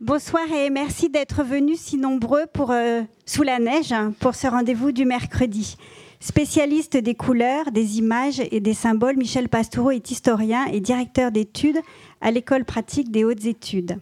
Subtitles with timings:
[0.00, 4.92] Bonsoir et merci d'être venus si nombreux euh, sous la neige hein, pour ce rendez-vous
[4.92, 5.76] du mercredi.
[6.20, 11.80] Spécialiste des couleurs, des images et des symboles, Michel Pastoureau est historien et directeur d'études
[12.20, 13.98] à l'école pratique des hautes études.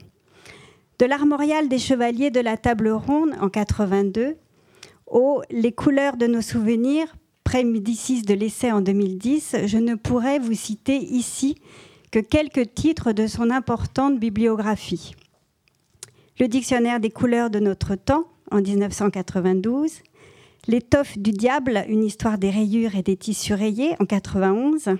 [0.98, 4.36] De l'armorial des chevaliers de la table ronde en 82
[5.06, 10.52] au Les couleurs de nos souvenirs, pré-médicis de l'essai en 2010, je ne pourrais vous
[10.52, 11.54] citer ici
[12.12, 15.14] que quelques titres de son importante bibliographie
[16.38, 20.02] le dictionnaire des couleurs de notre temps en 1992,
[20.68, 24.96] L'étoffe du diable, une histoire des rayures et des tissus rayés en 91,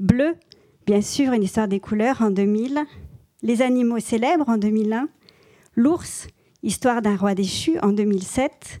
[0.00, 0.34] Bleu,
[0.84, 2.80] bien sûr, une histoire des couleurs en 2000,
[3.42, 5.08] Les animaux célèbres en 2001,
[5.76, 6.26] L'ours,
[6.64, 8.80] histoire d'un roi déchu en 2007,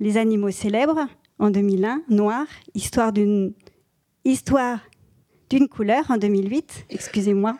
[0.00, 1.06] Les animaux célèbres
[1.38, 3.52] en 2001, Noir, histoire d'une
[4.24, 4.80] histoire
[5.48, 7.56] d'une couleur en 2008, excusez-moi,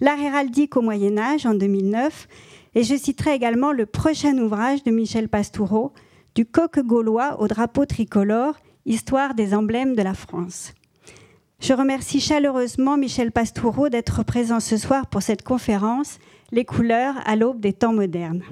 [0.00, 2.28] L'art héraldique au Moyen Âge en 2009
[2.74, 5.92] et je citerai également le prochain ouvrage de Michel Pastoureau,
[6.34, 8.54] Du coq gaulois au drapeau tricolore,
[8.86, 10.72] Histoire des emblèmes de la France.
[11.60, 16.18] Je remercie chaleureusement Michel Pastoureau d'être présent ce soir pour cette conférence
[16.52, 18.42] Les couleurs à l'aube des temps modernes.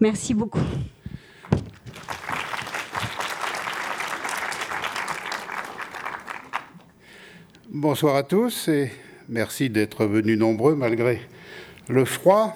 [0.00, 0.60] Merci beaucoup.
[7.70, 8.90] Bonsoir à tous et
[9.30, 11.22] merci d'être venus nombreux malgré
[11.88, 12.54] le froid.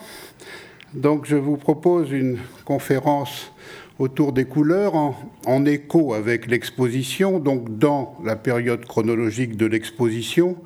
[0.94, 3.52] Donc je vous propose une conférence
[3.98, 10.56] autour des couleurs en, écho avec l'exposition, donc dans la période chronologique de l'exposition,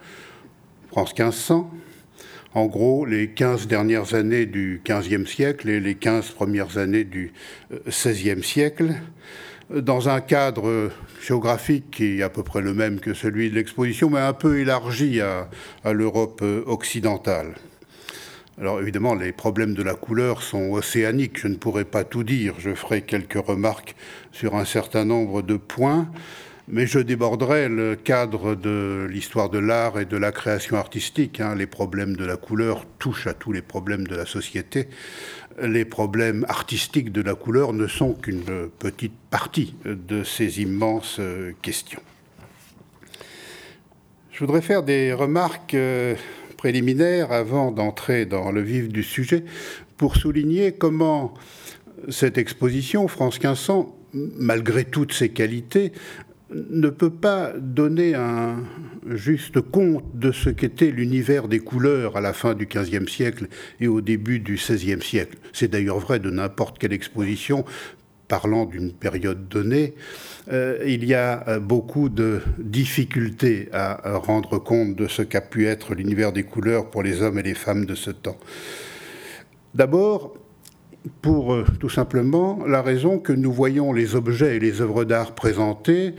[0.88, 1.70] France 1500,
[2.54, 7.32] en gros les 15 dernières années du XVe siècle et les 15 premières années du
[7.88, 8.94] XVIe euh, siècle,
[9.70, 10.90] dans un cadre
[11.22, 14.58] géographique qui est à peu près le même que celui de l'exposition, mais un peu
[14.58, 17.54] élargi à l'Europe euh, occidentale.
[18.60, 22.56] Alors évidemment, les problèmes de la couleur sont océaniques, je ne pourrais pas tout dire,
[22.58, 23.96] je ferai quelques remarques
[24.32, 26.10] sur un certain nombre de points,
[26.68, 31.40] mais je déborderai le cadre de l'histoire de l'art et de la création artistique.
[31.40, 31.54] Hein.
[31.54, 34.88] Les problèmes de la couleur touchent à tous les problèmes de la société.
[35.62, 41.52] Les problèmes artistiques de la couleur ne sont qu'une petite partie de ces immenses euh,
[41.62, 42.02] questions.
[44.32, 45.74] Je voudrais faire des remarques
[46.60, 49.44] préliminaire avant d'entrer dans le vif du sujet
[49.96, 51.32] pour souligner comment
[52.10, 55.92] cette exposition, France 1500, malgré toutes ses qualités,
[56.52, 58.62] ne peut pas donner un
[59.08, 63.48] juste compte de ce qu'était l'univers des couleurs à la fin du XVe siècle
[63.80, 65.38] et au début du XVIe siècle.
[65.54, 67.64] C'est d'ailleurs vrai de n'importe quelle exposition
[68.30, 69.94] parlant d'une période donnée.
[70.52, 75.66] Euh, il y a euh, beaucoup de difficultés à rendre compte de ce qu'a pu
[75.66, 78.38] être l'univers des couleurs pour les hommes et les femmes de ce temps.
[79.74, 80.34] D'abord,
[81.22, 85.34] pour euh, tout simplement la raison que nous voyons les objets et les œuvres d'art
[85.34, 86.14] présentés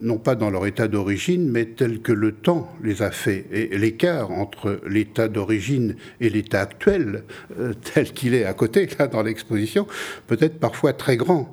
[0.00, 3.46] non pas dans leur état d'origine, mais tel que le temps les a fait.
[3.52, 7.24] Et l'écart entre l'état d'origine et l'état actuel,
[7.58, 9.86] euh, tel qu'il est à côté, là, dans l'exposition,
[10.26, 11.52] peut être parfois très grand.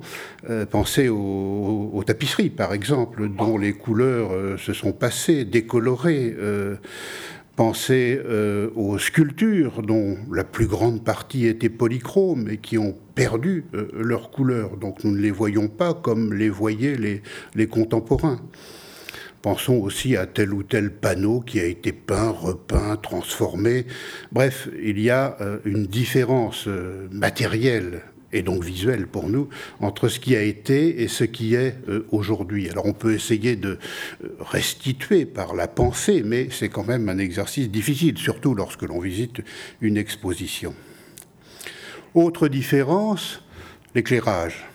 [0.49, 6.35] Euh, pensez aux, tapisseries, par exemple, dont les couleurs euh, se sont passées, décolorées.
[7.55, 8.19] Pensez
[8.75, 14.31] aux sculptures dont la plus grande partie était polychrome et qui ont perdu euh, leur
[14.31, 14.77] couleur.
[14.77, 16.95] Donc nous ne les voyons pas comme les voyaient
[17.55, 18.41] les, contemporains.
[19.41, 23.85] Pensons aussi à tel ou tel panneau qui a été peint, repeint, transformé.
[24.31, 26.67] Bref, il y a euh, une différence
[27.11, 28.01] matérielle
[28.33, 29.47] et donc visuel pour nous,
[29.79, 32.69] entre ce qui a été et ce qui est euh, aujourd'hui.
[32.69, 33.77] Alors on peut essayer de
[34.23, 38.99] euh, restituer par la pensée, mais c'est quand même un exercice difficile, surtout lorsque l'on
[38.99, 39.41] visite
[39.79, 40.73] une exposition.
[42.15, 43.41] Autre différence,
[43.95, 44.65] l'éclairage.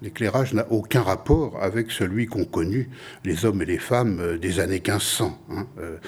[0.00, 2.88] L'éclairage n'a aucun rapport avec celui qu'ont connu
[3.24, 5.38] les hommes et les femmes euh, des années 1500.
[5.50, 5.66] Hein.
[5.78, 5.98] Euh,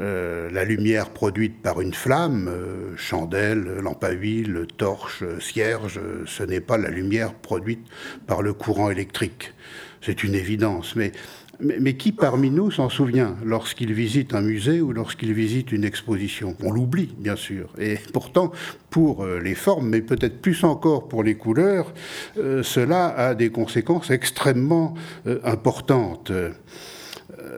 [0.00, 2.50] euh, la lumière produite par une flamme,
[2.96, 7.86] chandelle, lampe à huile, torche, cierge, ce n'est pas la lumière produite
[8.26, 9.54] par le courant électrique.
[10.02, 10.94] C'est une évidence.
[10.94, 11.12] Mais
[11.60, 16.56] mais, qui parmi nous s'en souvient lorsqu'il visite un musée ou lorsqu'il visite une exposition?
[16.62, 17.70] On l'oublie, bien sûr.
[17.78, 18.52] Et pourtant,
[18.90, 21.92] pour euh, les formes, mais peut-être plus encore pour les couleurs,
[22.38, 24.94] euh, cela a des conséquences extrêmement
[25.26, 26.32] euh, importantes.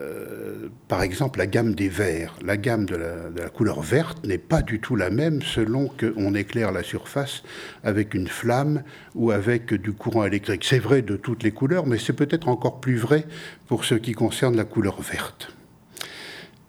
[0.01, 2.35] Euh, par exemple, la gamme des verts.
[2.43, 6.71] La gamme de la, couleur verte n'est pas du tout la même selon qu'on éclaire
[6.71, 7.43] la surface
[7.83, 8.83] avec une flamme
[9.15, 10.63] ou avec du courant électrique.
[10.65, 13.25] C'est vrai de toutes les couleurs, mais c'est peut-être encore plus vrai
[13.67, 15.53] pour ce qui concerne la couleur verte.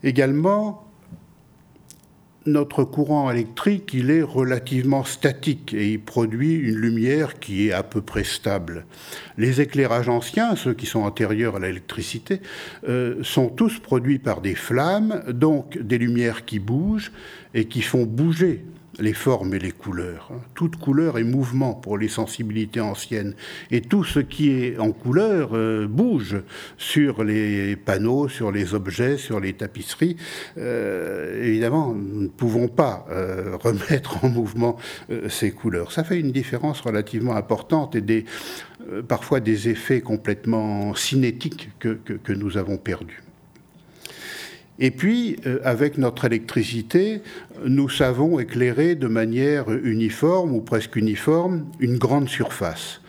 [0.03, 0.92] Également,
[2.47, 7.83] notre courant électrique, il est relativement statique et il produit une lumière qui est à
[7.83, 8.85] peu près stable.
[9.39, 12.41] Les éclairages anciens, ceux qui sont antérieurs à l'électricité,
[12.89, 17.13] euh, sont tous produits par des flammes, donc des lumières qui bougent
[17.55, 18.65] et qui font bouger
[19.03, 20.31] les formes et les couleurs.
[20.55, 23.35] Toute couleur est mouvement pour les sensibilités anciennes.
[23.73, 26.37] Et tout ce qui est en couleur euh, bouge
[26.79, 30.17] sur les panneaux, sur les objets, sur les tapisseries.
[30.57, 34.77] Euh, évidemment, nous ne pouvons pas euh, remettre en mouvement
[35.29, 35.91] ces couleurs.
[35.91, 38.25] Ça fait une différence relativement importante et des,
[39.09, 43.23] parfois des effets complètement cinétiques que, que nous avons perdus.
[44.79, 47.21] Et puis, euh, avec notre électricité,
[47.65, 53.01] nous savons éclairer de manière uniforme ou presque uniforme une grande surface.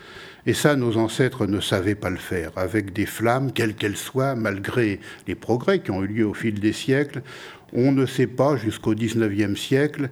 [0.45, 4.35] Et ça, nos ancêtres ne savaient pas le faire, avec des flammes, quelles qu'elles soient,
[4.35, 7.21] malgré les progrès qui ont eu lieu au fil des siècles.
[7.71, 10.09] On ne sait pas, jusqu'au XIXe siècle,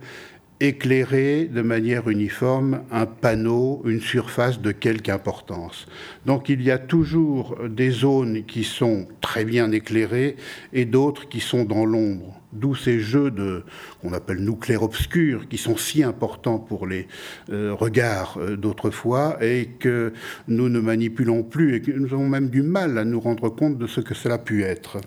[0.61, 5.87] éclairer de manière uniforme un panneau, une surface de quelque importance.
[6.27, 10.35] Donc il y a toujours des zones qui sont très bien éclairées
[10.71, 12.39] et d'autres qui sont dans l'ombre.
[12.53, 13.63] D'où ces jeux de
[14.01, 17.07] qu'on appelle nous clair-obscur qui sont si importants pour les
[17.49, 20.13] euh, regards euh, d'autrefois et que
[20.47, 23.77] nous ne manipulons plus et que nous avons même du mal à nous rendre compte
[23.77, 24.97] de ce que cela a pu être.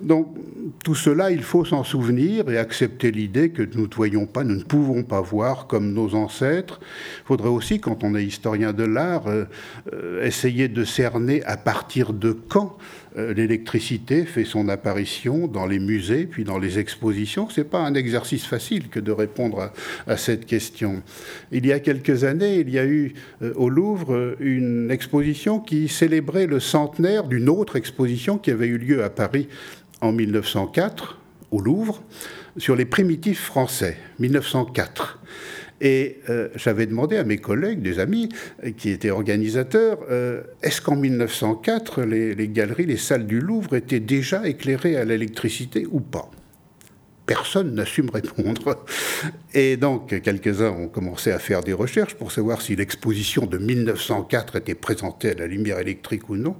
[0.00, 0.28] Donc
[0.82, 4.56] tout cela, il faut s'en souvenir et accepter l'idée que nous ne voyons pas, nous
[4.56, 6.80] ne pouvons pas voir comme nos ancêtres.
[7.22, 9.44] Il faudrait aussi, quand on est historien de l'art, euh,
[9.92, 12.76] euh, essayer de cerner à partir de quand
[13.16, 17.48] euh, l'électricité fait son apparition dans les musées, puis dans les expositions.
[17.48, 19.72] Ce n'est pas un exercice facile que de répondre
[20.06, 21.02] à, cette question.
[21.52, 23.14] Il y a quelques années, il y a eu
[23.54, 29.04] au Louvre une exposition qui célébrait le centenaire d'une autre exposition qui avait eu lieu
[29.04, 29.48] à Paris
[30.04, 31.18] en 1904
[31.50, 32.02] au Louvre
[32.56, 35.18] sur les primitifs français, 1904.
[35.80, 38.28] Et euh, j'avais demandé à mes collègues, des amis
[38.64, 44.00] euh, qui étaient organisateurs, euh, est-ce qu'en 1904, les, galeries, les salles du Louvre étaient
[44.00, 46.30] déjà éclairées à l'électricité ou pas?
[47.26, 48.84] Personne n'assume répondre.
[49.54, 54.56] Et donc, quelques-uns ont commencé à faire des recherches pour savoir si l'exposition de 1904
[54.56, 56.56] était présentée à la lumière électrique ou non.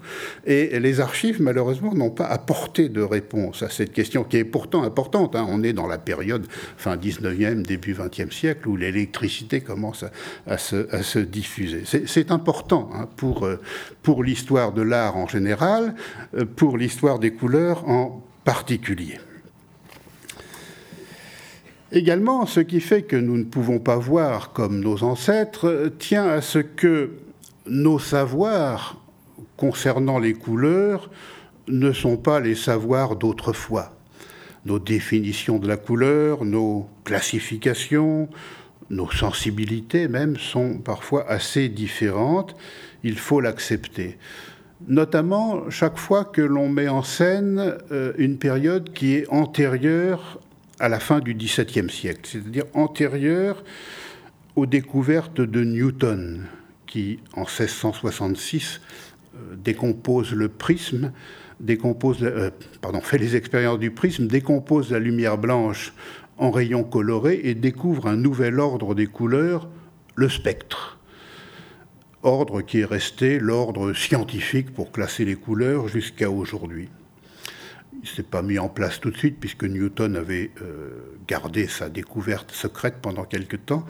[0.47, 4.83] Et les archives, malheureusement, n'ont pas apporté de réponse à cette question, qui est pourtant
[4.83, 5.37] importante.
[5.37, 5.47] Hein.
[5.49, 6.47] On est dans la période
[6.77, 10.05] fin 19e, début 20e siècle, où l'électricité commence
[10.47, 11.83] à, se, diffuser.
[12.07, 13.61] C'est important hein, pour, euh,
[14.03, 15.95] pour l'histoire de l'art en général,
[16.37, 19.19] euh, pour l'histoire des couleurs en particulier.
[21.95, 26.41] Également, ce qui fait que nous ne pouvons pas voir comme nos ancêtres tient à
[26.41, 27.13] ce que
[27.67, 29.01] nos savoirs
[29.57, 31.09] concernant les couleurs
[31.69, 33.97] ne sont pas les savoirs d'autrefois.
[34.67, 38.29] Nos définitions de la couleur, nos classifications,
[38.91, 42.57] nos sensibilités même sont parfois assez différentes.
[43.05, 44.19] Il faut l'accepter.
[44.89, 50.41] Notamment chaque fois que l'on met en scène euh, une période qui est antérieure
[50.81, 53.63] à la fin du XVIIe siècle, c'est-à-dire antérieure
[54.57, 56.47] aux découvertes de Newton,
[56.87, 58.81] qui en 1666
[59.35, 61.13] euh, décompose le prisme,
[61.61, 62.51] décompose, euh,
[63.03, 65.93] fait les expériences du prisme, décompose la lumière blanche
[66.39, 69.69] en rayons colorés et découvre un nouvel ordre des couleurs,
[70.17, 70.99] le spectre.
[72.23, 76.89] Ordre qui est resté l'ordre scientifique pour classer les couleurs jusqu'à aujourd'hui.
[78.05, 80.91] Ne s'est pas mis en place tout de suite puisque Newton avait euh,
[81.27, 83.87] gardé sa découverte secrète pendant quelque temps,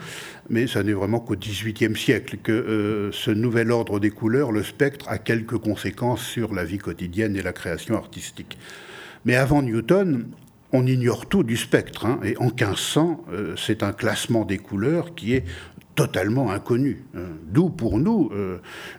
[0.49, 4.63] mais ça n'est vraiment qu'au XVIIIe siècle que euh, ce nouvel ordre des couleurs, le
[4.63, 8.57] spectre, a quelques conséquences sur la vie quotidienne et la création artistique.
[9.25, 10.29] Mais avant Newton,
[10.71, 15.17] on ignore tout du spectre, hein, et en 1500, euh, c'est un classement des couleurs
[15.17, 15.45] qui est
[15.97, 17.03] totalement inconnu.
[17.17, 17.31] Hein.
[17.49, 18.31] D'où pour nous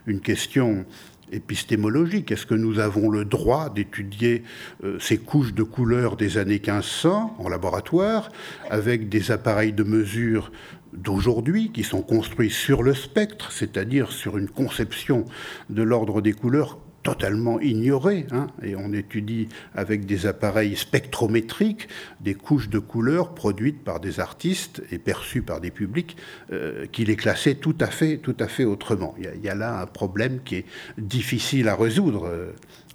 [0.07, 0.85] une question
[1.31, 2.31] épistémologique.
[2.31, 4.43] Est-ce que nous avons le droit d'étudier
[4.83, 8.29] euh, ces couches de couleurs des années 1500 en laboratoire
[8.69, 10.51] avec des appareils de mesure
[10.93, 15.25] d'aujourd'hui qui sont construits sur le spectre, c'est-à-dire sur une conception
[15.69, 18.25] de l'ordre des couleurs totalement ignoré.
[18.31, 21.87] Hein, et on étudie avec des appareils spectrométriques
[22.19, 26.17] des couches de couleurs produites par des artistes et perçues par des publics
[26.51, 29.15] euh, qui les classaient tout à fait, tout à fait autrement.
[29.19, 30.65] Il y, a, là un problème qui est
[30.97, 32.29] difficile à résoudre.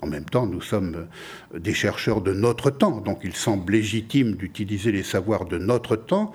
[0.02, 1.06] En même temps, nous sommes
[1.56, 6.32] des chercheurs de notre temps, donc il semble légitime d'utiliser les savoirs de notre temps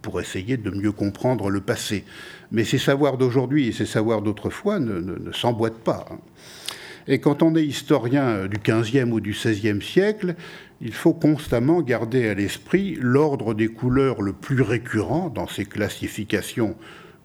[0.00, 2.04] pour essayer de mieux comprendre le passé.
[2.52, 6.06] Mais ces savoirs d'aujourd'hui et ces savoirs d'autrefois ne, s'emboîtent pas.
[7.06, 10.34] Et quand on est historien du XVe ou du XVIe siècle,
[10.80, 16.76] il faut constamment garder à l'esprit l'ordre des couleurs le plus récurrent dans ces classifications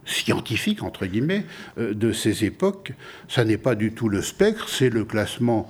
[0.06, 1.46] scientifiques, entre guillemets,
[1.78, 2.94] euh, de ces époques.
[3.28, 5.70] Ça n'est pas du tout le spectre, c'est le classement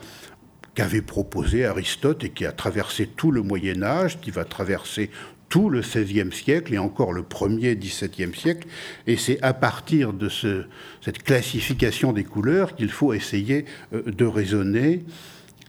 [0.75, 5.10] qu'avait proposé Aristote et qui a traversé tout le Moyen Âge, qui va traverser
[5.50, 8.68] tout le XVIe siècle et encore le premier XVIIe siècle.
[9.08, 10.65] Et c'est à partir de ce,
[11.01, 15.03] cette classification des couleurs qu'il faut essayer euh, de raisonner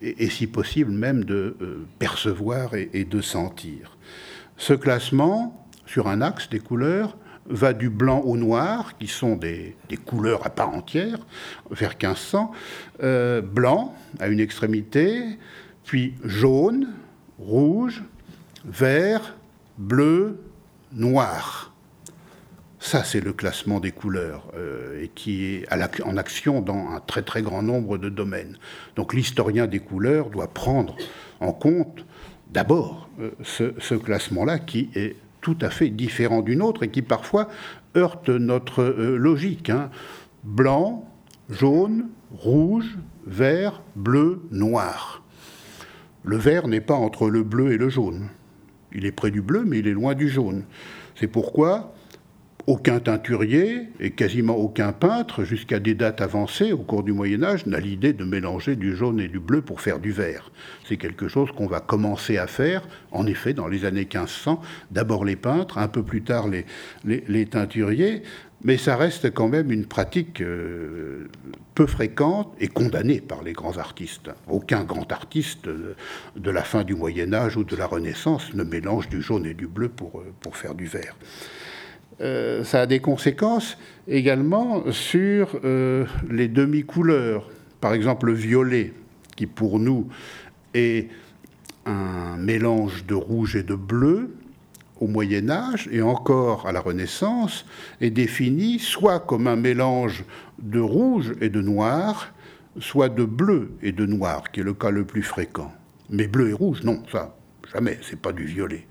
[0.03, 3.97] et, si possible même de euh, percevoir et, de sentir.
[4.57, 9.77] Ce classement, sur un axe des couleurs, va du blanc au noir, qui sont des,
[10.07, 11.19] couleurs à part entière,
[11.71, 12.53] vers 1500,
[13.03, 15.39] euh, blanc à une extrémité,
[15.85, 16.89] puis jaune,
[17.39, 18.03] rouge,
[18.65, 19.35] vert,
[19.81, 20.39] bleu,
[20.93, 21.73] noir.
[22.79, 27.23] Ça, c'est le classement des couleurs euh, et qui est en action dans un très
[27.23, 28.57] très grand nombre de domaines.
[28.97, 30.97] Donc l'historien des couleurs doit prendre
[31.41, 32.05] en compte
[32.51, 37.49] d'abord euh, ce, classement-là qui est tout à fait différent d'une autre et qui parfois
[37.97, 39.71] heurte notre euh, logique.
[39.71, 39.91] Hein.
[40.45, 41.07] Blanc,
[41.51, 45.23] jaune, rouge, vert, bleu, noir.
[46.23, 48.29] Le vert n'est pas entre le bleu et le jaune.
[48.95, 50.65] Il est près du bleu, mais il est loin du jaune.
[51.15, 51.95] C'est pourquoi
[52.67, 57.67] aucun teinturier et quasiment aucun peintre, jusqu'à des dates avancées au cours du Moyen Âge,
[57.67, 60.53] n'a l'idée de mélanger du jaune et du bleu pour faire du vert.
[60.89, 62.83] C'est quelque chose qu'on va commencer à faire,
[63.13, 64.61] en effet, dans les années 1500.
[64.91, 66.65] D'abord les peintres, un peu plus tard les,
[67.05, 68.23] les, teinturiers,
[68.63, 71.29] mais ça reste quand même une pratique euh,
[71.75, 74.31] peu fréquente et condamnée par les grands artistes.
[74.49, 79.09] Aucun grand artiste de la fin du Moyen Âge ou de la Renaissance ne mélange
[79.09, 81.17] du jaune et du bleu pour, euh, pour faire du vert.
[82.21, 87.51] Euh, ça a des conséquences également sur euh, les demi-couleurs.
[87.81, 88.93] Par exemple, le violet,
[89.37, 90.09] qui pour nous
[90.75, 91.09] est
[91.87, 94.35] un mélange de rouge et de bleu
[95.01, 97.65] au Moyen Âge et encore à la Renaissance,
[98.01, 100.25] est défini soit comme un mélange
[100.61, 102.33] de rouge et de noir,
[102.79, 105.73] soit de bleu et de noir, qui est le cas le plus fréquent.
[106.11, 107.35] Mais bleu et rouge, non, ça,
[107.73, 108.87] jamais, c'est pas du violet.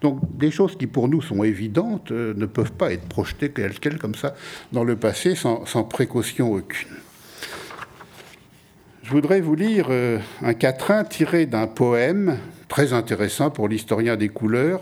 [0.00, 3.98] Donc des choses qui pour nous sont évidentes euh, ne peuvent pas être projetées quelles
[3.98, 4.34] comme ça
[4.72, 6.96] dans le passé sans, précaution aucune.
[9.02, 14.30] Je voudrais vous lire euh, un quatrain tiré d'un poème très intéressant pour l'historien des
[14.30, 14.80] couleurs,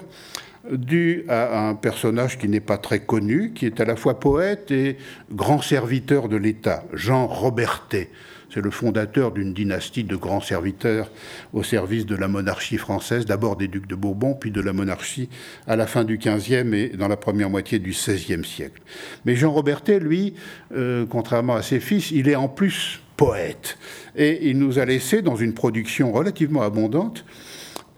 [0.71, 4.71] dû à un personnage qui n'est pas très connu, qui est à la fois poète
[4.71, 4.97] et
[5.33, 8.11] grand serviteur de l'État, Jean Robertet.
[8.53, 11.11] C'est le fondateur d'une dynastie de grands serviteurs
[11.55, 15.31] au service de la monarchie française, d'abord des ducs de Bourbon, puis de la monarchie
[15.67, 18.83] à la fin du XVe et dans la première moitié du XVIe siècle.
[19.25, 20.35] Mais Jean Robertet, lui,
[20.77, 23.79] euh, contrairement à ses fils, il est en plus poète.
[24.17, 27.25] Et il nous a laissé, dans une production relativement abondante,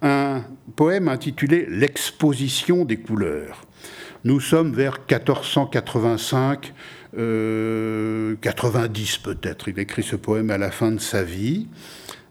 [0.04, 0.44] un
[0.76, 3.66] poème intitulé L'exposition des couleurs.
[4.22, 6.72] Nous sommes vers 1485
[7.12, 8.36] 90 euh,
[9.22, 9.68] peut-être.
[9.68, 11.68] Il écrit ce poème à la fin de sa vie.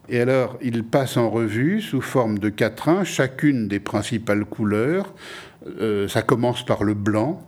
[0.09, 5.13] Et alors, il passe en revue, sous forme de quatrain, chacune des principales couleurs.
[5.79, 7.41] Euh, ça commence par le blanc.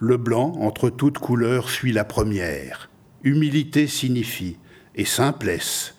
[0.00, 2.90] Le blanc, entre toutes couleurs, suit la première.
[3.22, 4.56] Humilité signifie,
[4.96, 5.93] et simplesse,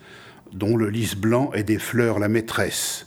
[0.56, 3.06] dont le lys blanc est des fleurs la maîtresse.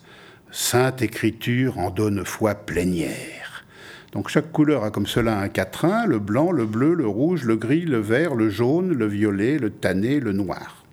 [0.51, 3.65] Sainte écriture en donne foi plénière.
[4.11, 7.57] Donc chaque couleur a comme cela un quatrain, le blanc, le bleu, le rouge, le
[7.57, 10.85] gris, le vert, le jaune, le violet, le tanné, le noir.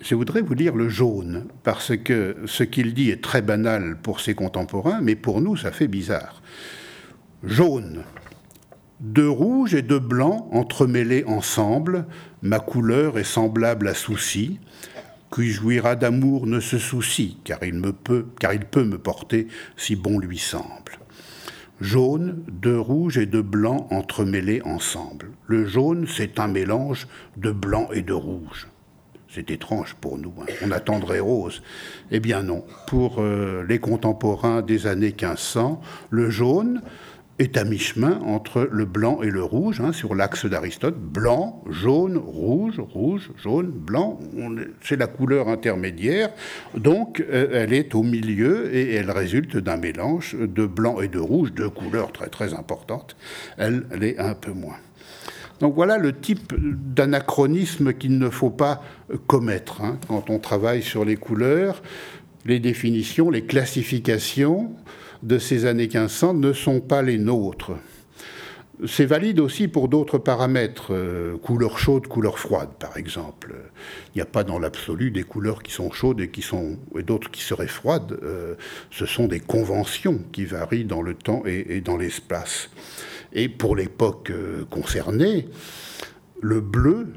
[0.00, 4.20] Je voudrais vous lire le jaune, parce que ce qu'il dit est très banal pour
[4.20, 6.40] ses contemporains, mais pour nous, ça fait bizarre.
[7.44, 8.04] Jaune.
[9.00, 12.06] De rouge et de blanc entremêlés ensemble,
[12.42, 14.58] ma couleur est semblable à souci.
[15.34, 19.48] Qui jouira d'amour ne se soucie, car il, me peut, car il peut me porter
[19.76, 20.98] si bon lui semble
[21.80, 25.30] jaune, de rouge et de blanc entremêlés ensemble.
[25.46, 27.06] Le jaune, c'est un mélange
[27.36, 28.68] de blanc et de rouge.
[29.28, 30.32] C'est étrange pour nous.
[30.40, 30.46] Hein.
[30.64, 31.62] On attendrait rose.
[32.10, 32.64] Eh bien non.
[32.86, 35.80] Pour euh, les contemporains des années 1500,
[36.10, 36.80] le jaune,
[37.38, 40.98] est à mi-chemin entre le blanc et le rouge, hein, sur l'axe d'Aristote.
[40.98, 44.18] Blanc, jaune, rouge, rouge, jaune, blanc,
[44.82, 46.30] c'est la couleur intermédiaire.
[46.76, 51.18] Donc euh, elle est au milieu et elle résulte d'un mélange de blanc et de
[51.18, 53.16] rouge, deux couleurs très très importantes.
[53.56, 54.76] Elle, l'est un peu moins.
[55.60, 58.82] Donc voilà le type d'anachronisme qu'il ne faut pas
[59.26, 61.82] commettre hein, quand on travaille sur les couleurs,
[62.44, 64.70] les définitions, les classifications
[65.22, 67.72] de ces années 1500 ne sont pas les nôtres.
[68.86, 73.52] C'est valide aussi pour d'autres paramètres, euh, couleur chaude, couleur froide, par exemple.
[74.14, 76.30] Il n'y a pas dans l'absolu des couleurs qui sont chaudes et,
[76.96, 78.16] et d'autres qui seraient froides.
[78.22, 78.54] Euh,
[78.92, 82.70] ce sont des conventions qui varient dans le temps et, dans l'espace.
[83.32, 85.48] Et pour l'époque euh, concernée,
[86.40, 87.08] le bleu,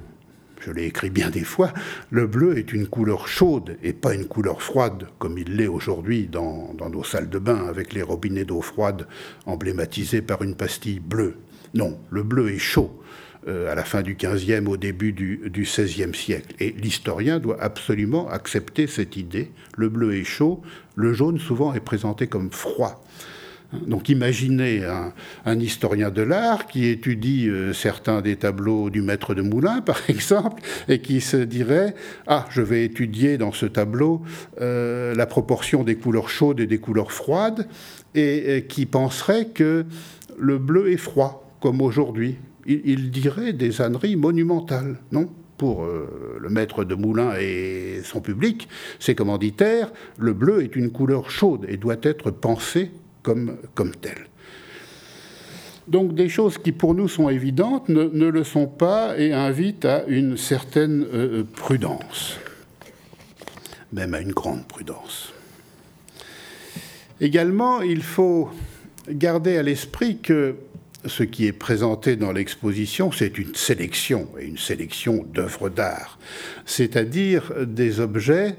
[0.61, 1.73] je l'ai écrit bien des fois,
[2.11, 6.27] le bleu est une couleur chaude et pas une couleur froide, comme il l'est aujourd'hui
[6.27, 9.07] dans, nos salles de bain avec les robinets d'eau froide
[9.45, 11.35] emblématisés par une pastille bleue.
[11.73, 13.01] Non, le bleu est chaud
[13.47, 16.53] euh, à la fin du XVe, au début du, du XVIe siècle.
[16.59, 19.51] Et l'historien doit absolument accepter cette idée.
[19.77, 20.61] Le bleu est chaud,
[20.95, 23.00] le jaune souvent est présenté comme froid.
[23.73, 24.83] Donc imaginez
[25.45, 30.01] un, historien de l'art qui étudie euh, certains des tableaux du maître de Moulin, par
[30.09, 31.95] exemple, et qui se dirait
[32.27, 34.21] Ah, je vais étudier dans ce tableau
[34.59, 37.67] euh, la proportion des couleurs chaudes et des couleurs froides,
[38.13, 39.85] et, qui penserait que
[40.37, 42.37] le bleu est froid comme aujourd'hui.
[42.65, 45.29] Il, dirait des âneries monumentales, non?
[45.57, 48.67] Pour euh, le maître de moulin et son public,
[48.99, 54.27] ses commanditaires, le bleu est une couleur chaude et doit être pensé comme, comme tel.
[55.87, 60.05] Donc des choses qui pour nous sont évidentes ne, le sont pas et invitent à
[60.07, 62.37] une certaine euh, prudence,
[63.91, 65.33] même à une grande prudence.
[67.19, 68.49] Également, il faut
[69.09, 70.55] garder à l'esprit que
[71.05, 76.19] ce qui est présenté dans l'exposition, c'est une sélection, et une sélection d'œuvres d'art,
[76.65, 78.55] c'est-à-dire des objets,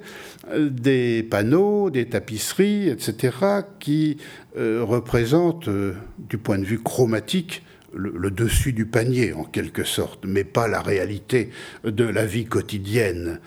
[0.56, 3.36] des panneaux, des tapisseries, etc.,
[3.78, 4.16] qui
[4.54, 7.62] euh, représentent, euh, du point de vue chromatique,
[7.94, 11.50] le, dessus du panier, en quelque sorte, mais pas la réalité
[11.84, 13.40] de la vie quotidienne.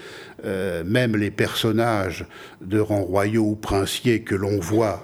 [0.46, 2.26] Euh, même les personnages
[2.62, 5.04] de rangs royaux ou princiers que l'on voit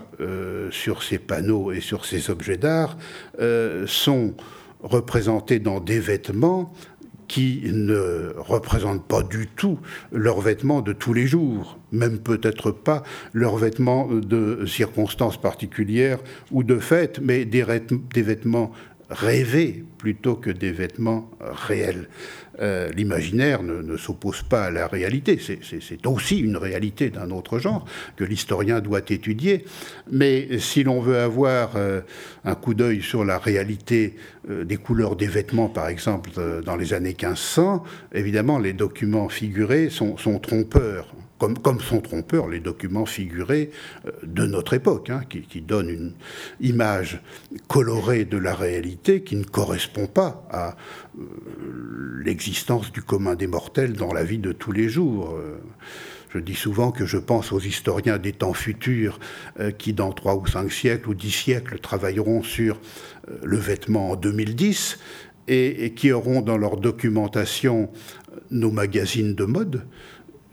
[0.69, 2.95] sur ces panneaux et sur ces objets d'art
[3.87, 4.35] sont
[4.83, 6.71] représentés dans des vêtements
[7.27, 9.79] qui ne représentent pas du tout
[10.11, 16.19] leurs vêtements de tous les jours, même peut-être pas leurs vêtements de circonstances particulières
[16.51, 18.71] ou de fêtes, mais des, vêtements
[19.09, 22.07] rêver plutôt que des vêtements réels.
[22.59, 27.85] Euh, l'imaginaire ne, s'oppose pas à la réalité, c'est aussi une réalité d'un autre genre
[28.15, 29.65] que l'historien doit étudier,
[30.11, 32.01] mais si l'on veut avoir euh,
[32.45, 34.15] un coup d'œil sur la réalité
[34.49, 36.29] euh, des couleurs des vêtements, par exemple,
[36.65, 41.13] dans les années 1500, évidemment les documents figurés sont trompeurs
[41.49, 43.71] comme, sont trompeurs les documents figurés
[44.05, 46.13] euh, de notre époque, hein, qui, donnent une
[46.59, 47.21] image
[47.67, 50.75] colorée de la réalité qui ne correspond pas à
[51.17, 51.23] euh,
[52.23, 55.35] l'existence du commun des mortels dans la vie de tous les jours.
[55.35, 55.57] Euh,
[56.33, 59.19] je dis souvent que je pense aux historiens des temps futurs
[59.77, 62.79] qui, dans trois ou cinq siècles ou dix siècles, travailleront sur
[63.43, 64.97] le vêtement en 2010
[65.49, 67.89] et qui auront dans leur documentation
[68.49, 69.83] nos magazines de mode,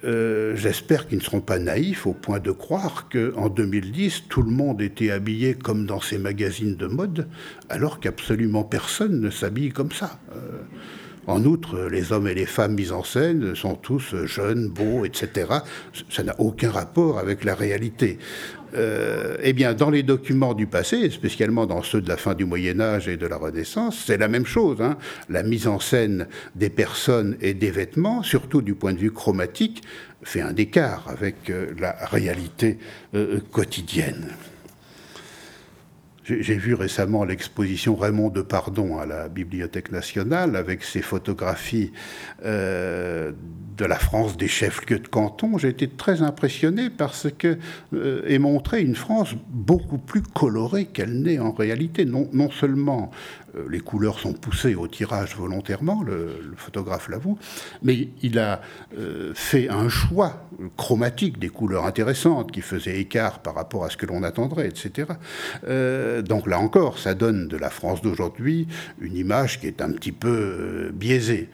[0.05, 4.51] euh, j'espère qu'ils ne seront pas naïfs au point de croire qu'en 2010, tout le
[4.51, 7.27] monde était habillé comme dans ces magazines de mode,
[7.69, 10.21] alors qu'absolument personne ne s'habille comme ça.
[10.37, 10.63] Euh,
[11.29, 15.47] en outre, les hommes et les femmes mis en scène sont tous jeunes, beaux, etc.
[16.09, 18.19] Ça n'a aucun rapport avec la réalité.
[18.75, 22.47] Euh, eh bien, dans les documents du passé, spécialement dans ceux de la fin du
[22.47, 24.81] Moyen Âge et de la Renaissance, c'est la même chose.
[24.81, 24.97] Hein.
[25.29, 29.83] La mise en scène des personnes et des vêtements, surtout du point de vue chromatique,
[30.23, 32.79] fait un écart avec euh, la réalité
[33.15, 34.29] euh, quotidienne.
[36.29, 41.91] J'ai vu récemment l'exposition Raymond de Pardon à la Bibliothèque nationale avec ses photographies
[42.45, 43.33] euh,
[43.79, 45.57] de la France des chefs-lieux de canton.
[45.57, 47.57] J'ai été très impressionné parce que
[47.95, 48.39] euh, est
[48.83, 52.05] une France beaucoup plus colorée qu'elle n'est en réalité.
[52.05, 53.11] Non, seulement
[53.69, 57.39] les couleurs sont poussées au tirage volontairement, le, photographe l'avoue,
[57.83, 58.61] mais il a
[58.99, 63.97] euh, fait un choix chromatique des couleurs intéressantes qui faisaient écart par rapport à ce
[63.97, 65.09] que l'on attendrait, etc.
[65.67, 68.67] Euh, donc là encore, ça donne de la France d'aujourd'hui
[69.01, 71.49] une image qui est un petit peu biaisée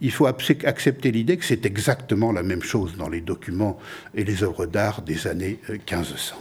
[0.00, 3.78] il faut accepter l'idée que c'est exactement la même chose dans les documents
[4.14, 6.36] et les œuvres d'art des années 1500.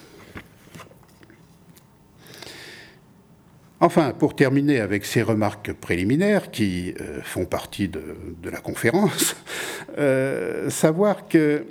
[3.82, 8.02] Enfin, pour terminer avec ces remarques préliminaires qui euh, font partie de,
[8.44, 9.36] la conférence,
[9.98, 11.66] euh, savoir que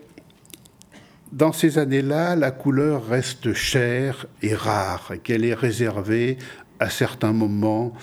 [1.32, 6.36] dans ces années-là, la couleur reste chère et rare, qu'elle est réservée
[6.78, 7.94] à certains moments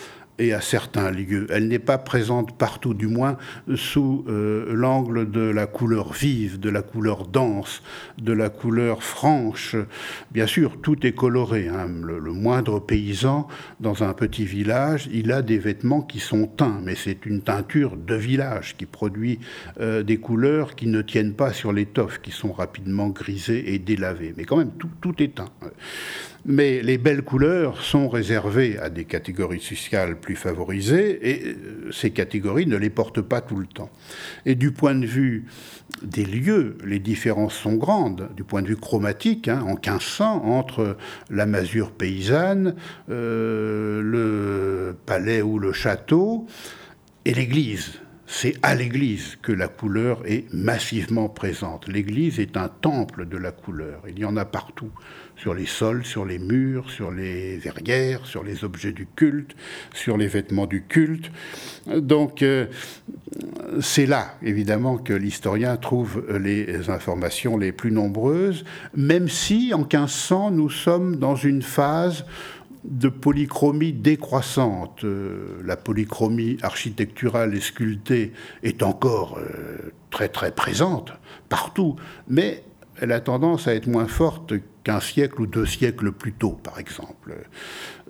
[0.42, 1.46] et à certains lieux.
[1.52, 3.38] Elle n'est pas présente partout, du moins
[3.76, 7.84] sous euh, l'angle de la couleur vive, de la couleur dense,
[8.18, 9.76] de la couleur franche.
[10.32, 11.68] Bien sûr, tout est coloré.
[11.68, 11.88] Hein.
[12.04, 13.48] Le, moindre paysan
[13.80, 17.96] dans un petit village, il a des vêtements qui sont teints, mais c'est une teinture
[17.96, 19.40] de village qui produit
[19.80, 24.34] euh, des couleurs qui ne tiennent pas sur l'étoffe, qui sont rapidement grisées et délavées.
[24.38, 25.52] Mais quand même, tout, tout est teint.
[26.46, 32.10] Mais les belles couleurs sont réservées à des catégories sociales plus favorisées et euh, ces
[32.10, 33.92] catégories ne les portent pas tout le temps.
[34.48, 35.46] Et du point de vue
[36.02, 40.98] des lieux, les différences sont grandes, du point de vue chromatique, hein, en 1500, entre
[41.30, 42.76] la masure paysanne,
[43.10, 46.48] euh, le palais ou le château
[47.26, 48.00] et l'église.
[48.26, 51.88] C'est à l'église que la couleur est massivement présente.
[51.88, 54.04] L'église est un temple de la couleur.
[54.08, 54.92] Il y en a partout
[55.42, 59.56] sur les sols, sur les murs, sur les verrières, sur les objets du culte,
[59.92, 61.32] sur les vêtements du culte.
[61.88, 62.68] Donc euh,
[63.82, 70.52] c'est là, évidemment, que l'historien trouve les informations les plus nombreuses, même si en 1500,
[70.52, 72.24] nous sommes dans une phase
[72.84, 75.04] de polychromie décroissante.
[75.04, 81.14] Euh, la polychromie architecturale et sculptée est encore euh, très très présente
[81.50, 81.96] partout,
[82.28, 82.64] mais
[83.00, 86.80] elle a tendance à être moins forte qu'un siècle ou deux siècles plus tôt, par
[86.80, 87.34] exemple.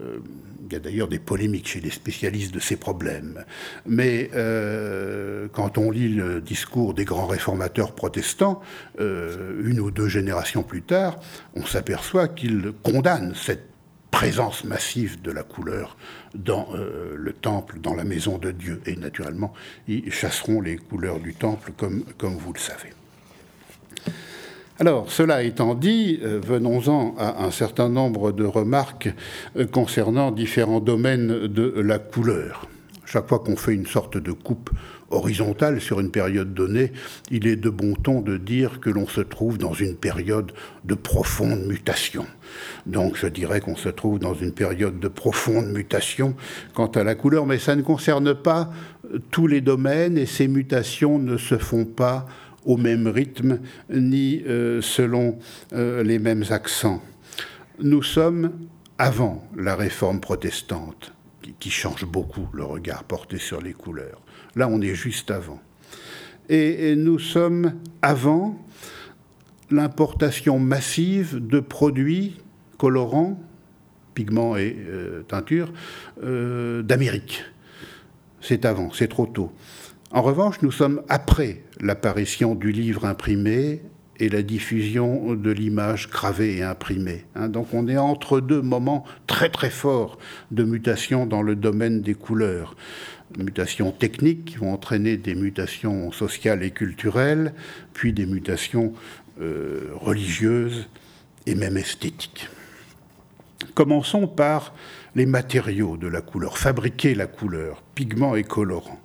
[0.02, 0.20] Euh,
[0.66, 3.44] il y a d'ailleurs des polémiques chez les spécialistes de ces problèmes.
[3.86, 8.62] Mais euh, quand on lit le discours des grands réformateurs protestants,
[9.00, 11.20] euh, une ou deux générations plus tard,
[11.56, 13.68] on s'aperçoit qu'ils condamnent cette
[14.12, 15.96] présence massive de la couleur
[16.36, 16.68] dans
[17.16, 18.82] le temple, dans la maison de Dieu.
[18.86, 19.54] Et naturellement,
[19.88, 22.90] ils chasseront les couleurs du temple, comme, comme vous le savez.
[24.82, 29.10] Alors, cela étant dit, euh, venons-en à un certain nombre de remarques
[29.56, 32.68] euh, concernant différents domaines de la couleur.
[33.06, 34.72] Chaque fois qu'on fait une sorte de coupe
[35.12, 36.94] horizontale sur une période donnée,
[37.30, 40.52] il est de bon ton de dire que l'on se trouve dans une période
[40.84, 42.26] de profonde mutation.
[42.88, 46.34] Donc je dirais qu'on se trouve dans une période de profonde mutation
[46.74, 48.72] quant à la couleur, mais ça ne concerne pas
[49.30, 52.26] tous les domaines et ces mutations ne se font pas
[52.66, 55.38] au même rythme ni euh, selon
[55.74, 57.02] euh, les mêmes accents.
[57.80, 58.52] Nous sommes
[58.98, 61.14] avant la réforme protestante,
[61.60, 64.22] qui, change beaucoup le regard porté sur les couleurs.
[64.56, 65.60] Là, on est juste avant.
[66.50, 68.64] Et, nous sommes avant
[69.72, 72.38] l'importation massive de produits
[72.78, 73.42] colorants,
[74.14, 75.72] pigments et euh, teintures,
[76.22, 77.44] d'Amérique.
[78.42, 79.52] C'est avant, c'est trop tôt.
[80.14, 83.82] En revanche, nous sommes après l'apparition du livre imprimé
[84.20, 87.24] et la diffusion de l'image gravée et imprimée.
[87.36, 87.48] Hein.
[87.48, 90.18] donc on est entre deux moments très très forts
[90.52, 92.76] de mutation dans le domaine des couleurs.
[93.38, 97.54] Mutations techniques qui vont entraîner des mutations sociales et culturelles,
[97.94, 98.92] puis des mutations
[99.40, 100.90] euh, religieuses
[101.46, 102.50] et même esthétiques.
[103.76, 104.74] Commençons par
[105.16, 109.00] les matériaux de la couleur, fabriquer la couleur, pigments et colorants.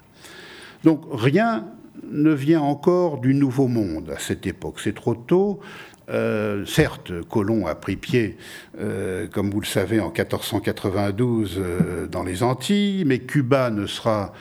[0.87, 1.65] Donc rien
[2.13, 4.77] ne vient encore du Nouveau Monde à cette époque.
[4.79, 5.59] C'est trop tôt.
[6.09, 8.37] Euh, certes, Colomb a pris pied,
[8.79, 14.33] euh, comme vous le savez, en 1492 euh, dans les Antilles, mais Cuba ne sera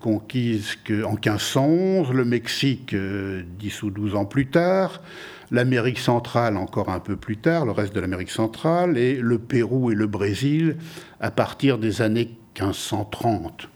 [0.00, 5.00] conquise qu'en 1511, le Mexique 10 ou 12 ans plus tard,
[5.52, 9.92] l'Amérique centrale encore un peu plus tard, le reste de l'Amérique centrale, et le Pérou
[9.92, 10.78] et le Brésil
[11.20, 13.68] à partir des années 1530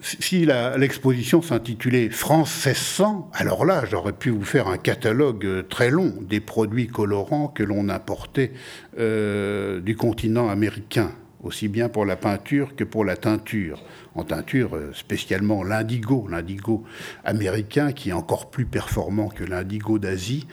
[0.00, 5.90] si l'exposition s'intitulait France 1600, alors là, j'aurais pu vous faire un catalogue euh, très
[5.90, 8.52] long des produits colorants que l'on importait
[8.98, 11.10] euh, du continent américain,
[11.42, 13.82] aussi bien pour la peinture que pour la teinture.
[14.14, 16.84] En teinture, euh, spécialement l'indigo, l'indigo
[17.24, 20.46] américain qui est encore plus performant que l'indigo d'Asie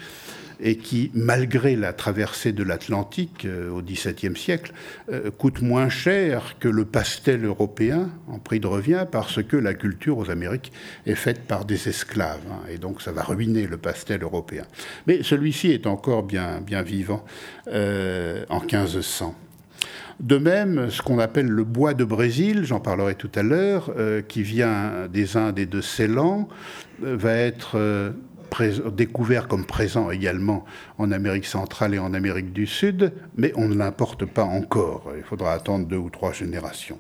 [0.60, 4.74] et qui, malgré la traversée de l'Atlantique euh, au XVIIe siècle,
[5.12, 9.74] euh, coûte moins cher que le pastel européen en prix de revient parce que la
[9.74, 10.72] culture aux Amériques
[11.06, 12.42] est faite par des esclaves.
[12.50, 14.64] Hein, et donc ça va ruiner le pastel européen.
[15.08, 17.26] Mais celui-ci est encore bien, bien vivant
[17.68, 19.36] euh, en 1500.
[20.22, 23.94] De même, ce qu'on appelle le bois de Brésil, j'en parlerai tout à l'heure,
[24.30, 26.48] qui vient des Indes et de Ceylan,
[27.02, 28.14] va être
[28.92, 30.66] découvert comme présent également
[30.98, 35.12] en Amérique centrale et en Amérique du Sud, mais on ne l'importe pas encore.
[35.18, 37.00] Il faudra attendre deux ou trois générations.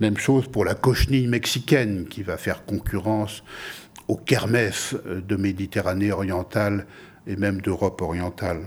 [0.00, 3.42] Même chose pour la cochenille mexicaine qui va faire concurrence
[4.08, 6.86] aux kermesses de Méditerranée orientale
[7.26, 8.60] et même d'Europe orientale.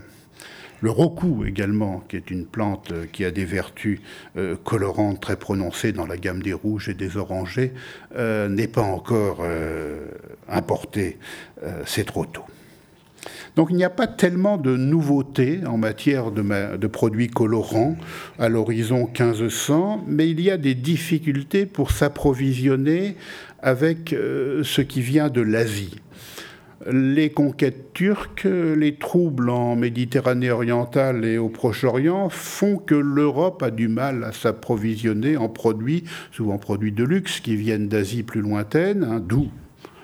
[0.81, 4.01] Le roku également, qui est une plante euh, qui a des vertus
[4.37, 7.73] euh, colorantes très prononcées dans la gamme des rouges et des orangés,
[8.15, 9.43] euh, n'est pas encore
[10.49, 11.17] importé.
[11.85, 12.43] C'est trop tôt.
[13.55, 17.95] Donc il n'y a pas tellement de nouveautés en matière de, de produits colorants
[18.37, 23.15] à l'horizon 1500, mais il y a des difficultés pour s'approvisionner
[23.61, 25.95] avec ce qui vient de l'Asie
[26.85, 33.71] les conquêtes turques, les troubles en Méditerranée orientale et au Proche-Orient font que l'Europe a
[33.71, 39.03] du mal à s'approvisionner en produits, souvent produits de luxe, qui viennent d'Asie plus lointaine,
[39.03, 39.49] hein, d'où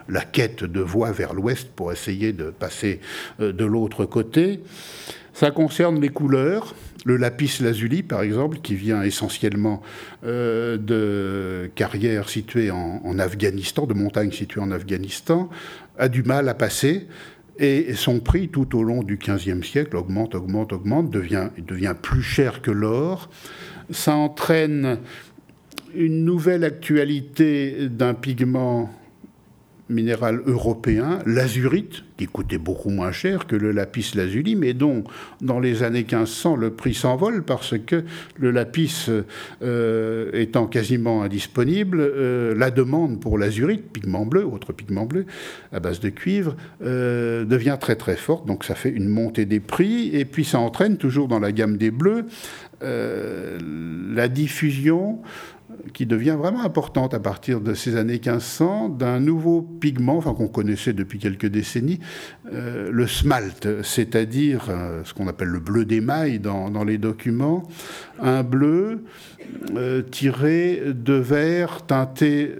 [0.08, 3.00] la quête de voies vers l'ouest pour essayer de passer
[3.40, 4.60] euh, de l'autre côté.
[5.34, 6.76] Ça concerne les couleurs.
[7.04, 9.82] Le lapis lazuli, par exemple, qui vient essentiellement
[10.24, 15.50] euh, de carrières situées en, Afghanistan, de montagnes situées en Afghanistan,
[15.98, 17.08] a du mal à passer.
[17.58, 22.24] Et son prix, tout au long du XVe siècle, augmente, augmente, augmente, devient, devient plus
[22.24, 23.30] cher que l'or.
[23.90, 25.00] Ça entraîne
[25.96, 28.90] une nouvelle actualité d'un pigment
[29.92, 35.04] minéral européen, l'azurite, qui coûtait beaucoup moins cher que le lapis lazuli, mais dont
[35.42, 38.04] dans les années 1500 le prix s'envole parce que
[38.38, 39.08] le lapis
[39.64, 45.26] euh, étant quasiment indisponible, euh, la demande pour l'azurite, pigment bleu, autre pigment bleu
[45.72, 48.46] à base de cuivre, euh, devient très très forte.
[48.46, 51.78] Donc ça fait une montée des prix et puis ça entraîne toujours dans la gamme
[51.78, 52.26] des bleus
[52.84, 55.20] la diffusion
[55.94, 60.94] qui devient vraiment importante à partir de ces années 1500, d'un nouveau pigment, qu'on connaissait
[60.94, 62.00] depuis quelques décennies,
[62.54, 67.64] euh, le smalt, c'est-à-dire euh, ce qu'on appelle le bleu d'émail dans, les documents,
[68.20, 69.04] un bleu
[69.76, 72.52] euh, tiré de verre teinté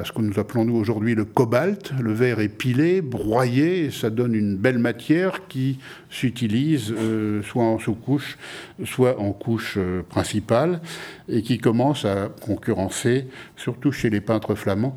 [0.00, 1.92] à ce que nous appelons nous aujourd'hui le cobalt.
[2.00, 5.78] Le verre est pilé, broyé, et ça donne une belle matière qui
[6.14, 6.94] s'utilise
[7.42, 8.38] soit en sous-couche,
[8.84, 10.80] soit en couche principale,
[11.28, 14.96] et qui commence à concurrencer, surtout chez les peintres flamands,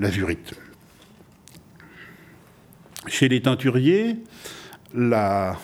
[0.00, 0.54] l'azurite.
[3.06, 4.18] Chez les teinturiers,
[4.94, 5.58] la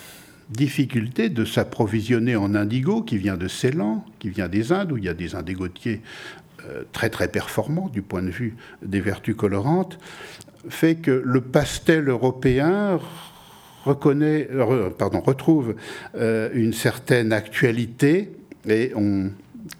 [0.50, 5.05] difficulté de s'approvisionner en indigo qui vient de Ceylan, qui vient des Indes, où il
[5.05, 6.00] y a des indigotiers
[6.68, 9.98] euh, très très performants du point de vue des vertus colorantes,
[10.68, 12.98] fait que le pastel européen
[13.85, 15.75] reconnaît, retrouve
[16.16, 18.33] euh, une certaine actualité
[18.68, 19.31] et on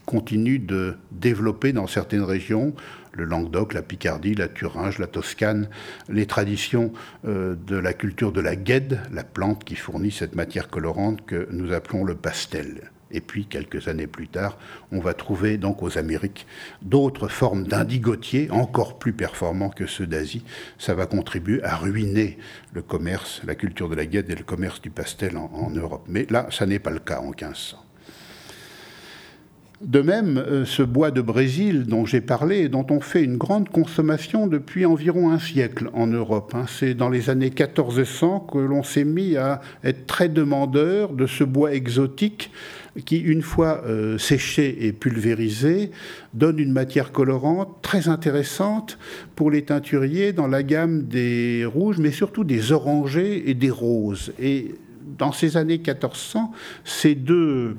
[0.07, 2.75] continue de développer dans certaines régions
[3.13, 5.69] le Languedoc, la Picardie, la Thuringe, la Toscane,
[6.09, 6.93] les traditions
[7.27, 11.49] euh, de la culture de la guède, la plante qui fournit cette matière colorante que
[11.53, 12.91] nous appelons le pastel.
[13.15, 14.59] Et puis, quelques années plus tard,
[14.93, 16.47] on va trouver donc aux Amériques
[16.83, 20.45] d'autres formes d'indigotiers encore plus performants que ceux d'Asie.
[20.79, 22.39] Ça va contribuer à ruiner
[22.73, 26.05] le commerce, la culture de la guède et le commerce du pastel en, en Europe.
[26.09, 27.84] Mais là, ça n'est pas le cas en 1500.
[29.85, 33.37] De même, euh, ce bois de Brésil dont j'ai parlé et dont on fait une
[33.37, 36.55] grande consommation depuis environ un siècle en Europe.
[36.55, 36.65] Hein.
[36.67, 41.45] C'est dans les années 1400 que l'on s'est mis à être très demandeur de ce
[41.45, 42.51] bois exotique
[43.05, 45.91] qui, une fois euh, séché et pulvérisé,
[46.33, 48.99] donne une matière colorante très intéressante
[49.37, 54.33] pour les teinturiers dans la gamme des rouges, mais surtout des orangés et des roses.
[54.41, 54.77] Et
[55.19, 56.53] dans ces années 1400,
[56.85, 57.77] ces deux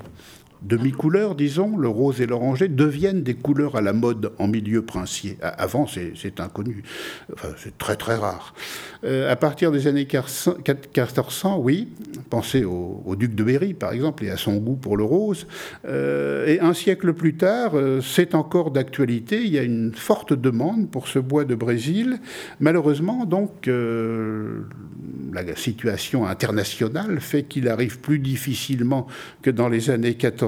[0.62, 5.38] demi-couleurs, disons, le rose et l'oranger, deviennent des couleurs à la mode en milieu princier.
[5.42, 6.82] Avant, c'est inconnu.
[7.56, 8.54] C'est très très rare.
[9.04, 11.88] Euh, à partir des années 1400, oui,
[12.30, 15.46] pensez au, duc de Berry, par exemple, et à son goût pour le rose.
[15.86, 19.42] Euh, et un siècle plus tard, euh, c'est encore d'actualité.
[19.42, 22.18] Il y a une forte demande pour ce bois de Brésil.
[22.60, 29.06] Malheureusement, donc, la situation internationale fait qu'il arrive plus difficilement
[29.42, 30.45] que dans les années 1400.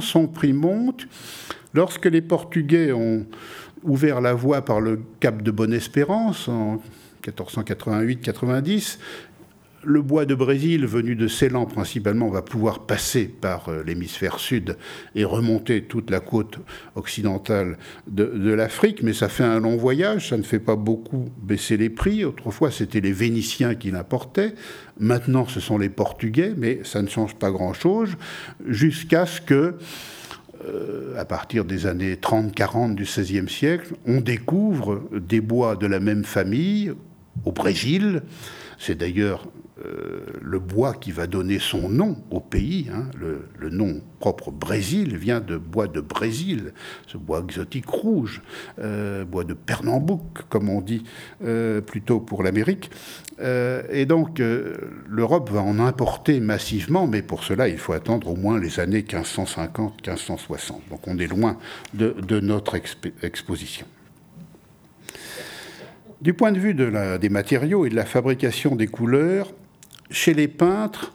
[0.00, 1.06] Son prix monte.
[1.74, 3.26] Lorsque les Portugais ont
[3.82, 6.80] ouvert la voie par le cap de Bonne-Espérance en
[7.26, 8.98] 1488-90,
[9.86, 14.76] le bois de Brésil, venu de Ceylan principalement, va pouvoir passer par euh, l'hémisphère sud
[15.14, 16.58] et remonter toute la côte
[16.96, 21.76] occidentale de, l'Afrique, mais ça fait un long voyage, ça ne fait pas beaucoup baisser
[21.76, 22.24] les prix.
[22.24, 24.54] Autrefois, c'était les Vénitiens qui l'importaient,
[24.98, 28.16] maintenant ce sont les Portugais, mais ça ne change pas grand-chose,
[28.66, 29.74] jusqu'à ce que
[30.64, 36.00] euh, à partir des années 30-40 du XVIe siècle, on découvre des bois de la
[36.00, 36.92] même famille
[37.44, 38.22] au Brésil.
[38.78, 39.46] C'est d'ailleurs
[39.84, 42.88] euh, le bois qui va donner son nom au pays.
[42.90, 43.10] Hein.
[43.20, 46.72] Le, nom propre Brésil vient de bois de Brésil,
[47.06, 48.40] ce bois exotique rouge,
[48.78, 51.02] euh, bois de Pernambouc, comme on dit
[51.44, 52.90] euh, plutôt pour l'Amérique.
[53.38, 54.40] et donc
[55.08, 59.02] l'Europe va en importer massivement, mais pour cela il faut attendre au moins les années
[59.02, 60.88] 1550-1560.
[60.88, 61.58] Donc on est loin
[61.92, 62.76] de, notre
[63.22, 63.86] exposition.
[66.22, 69.52] Du point de vue des matériaux et de la fabrication des couleurs,
[70.10, 71.12] chez les peintres,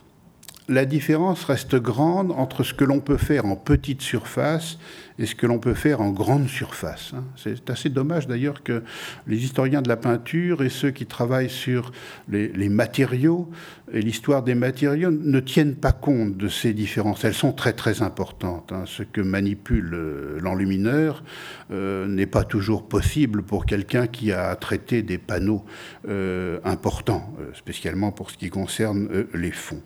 [0.68, 4.78] la différence reste grande entre ce que l'on peut faire en petite surface
[5.20, 7.12] et ce que l'on peut faire en grande surface.
[7.16, 7.24] Hein.
[7.36, 8.84] C'est assez dommage d'ailleurs que
[9.28, 11.92] les historiens de la peinture et ceux qui travaillent sur
[12.30, 13.50] les, matériaux
[13.92, 17.24] et l'histoire des matériaux ne tiennent pas compte de ces différences.
[17.24, 18.72] Elles sont très très importantes.
[18.72, 18.84] Hein.
[18.86, 21.24] Ce que manipule euh, l'enlumineur
[21.72, 25.66] euh, n'est pas toujours possible pour quelqu'un qui a traité des panneaux
[26.08, 29.82] euh, importants, spécialement pour ce qui concerne les fonds.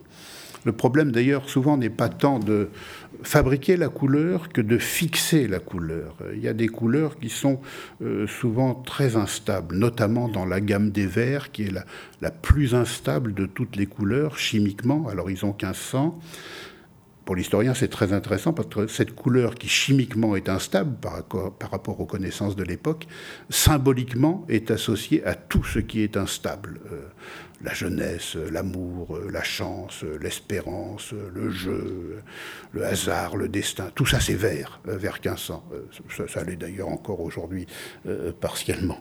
[0.66, 2.70] Le problème d'ailleurs souvent n'est pas tant de
[3.22, 6.16] fabriquer la couleur que de fixer la couleur.
[6.34, 7.60] Il y a des couleurs qui sont
[8.02, 11.74] euh, souvent très instables, notamment dans la gamme des verts qui est
[12.20, 16.18] la, plus instable de toutes les couleurs chimiquement à l'horizon 1500
[17.24, 21.52] pour l'historien, c'est très intéressant parce que cette couleur qui chimiquement est instable par rapport,
[21.52, 23.08] par rapport aux connaissances de l'époque,
[23.50, 26.78] symboliquement est associée à tout ce qui est instable.
[26.92, 27.00] Euh,
[27.62, 32.18] la jeunesse, l'amour, la chance, l'espérance, le jeu,
[32.72, 35.64] le hasard, le destin, tout ça c'est vert, euh, vers 1500.
[35.72, 35.82] Euh,
[36.14, 37.66] ça, ça l'est d'ailleurs encore aujourd'hui
[38.40, 38.98] partiellement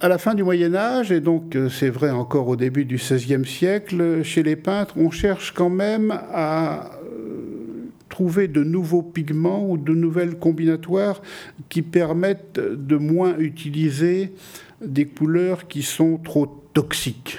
[0.00, 2.96] à la fin du Moyen Âge, et donc euh, c'est vrai encore au début du
[2.96, 6.99] XVIe siècle, chez les peintres, on cherche quand même à euh,
[8.20, 11.22] trouver de nouveaux pigments ou de nouvelles combinatoires
[11.70, 14.34] qui permettent de moins utiliser
[14.84, 17.38] des couleurs qui sont trop toxiques.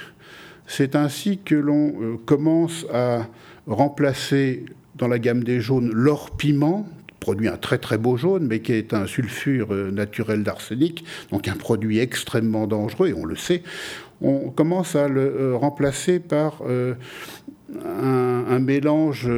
[0.66, 3.28] C'est ainsi que l'on euh, commence à
[3.68, 4.66] remplacer
[4.96, 6.88] dans la gamme des jaunes l'or piment,
[7.20, 11.46] produit un très très beau jaune, mais qui est un sulfure euh, naturel d'arsenic, donc
[11.46, 13.62] un produit extrêmement dangereux, et on le sait.
[14.22, 16.94] On commence à le euh, remplacer par euh,
[17.84, 19.28] un, mélange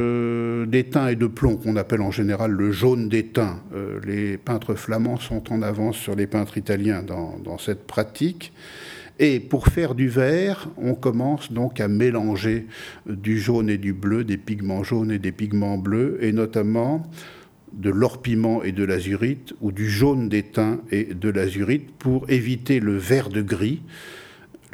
[0.67, 3.61] d'étain et de plomb qu'on appelle en général le jaune d'étain.
[4.05, 8.51] les peintres flamands sont en avance sur les peintres italiens dans, dans cette pratique.
[9.19, 12.67] Et pour faire du vert, on commence donc à mélanger
[13.05, 17.09] du jaune et du bleu, des pigments jaunes et des pigments bleus, et notamment
[17.71, 22.97] de l'or-piment et de l'azurite, ou du jaune d'étain et de l'azurite, pour éviter le
[22.97, 23.81] vert de gris,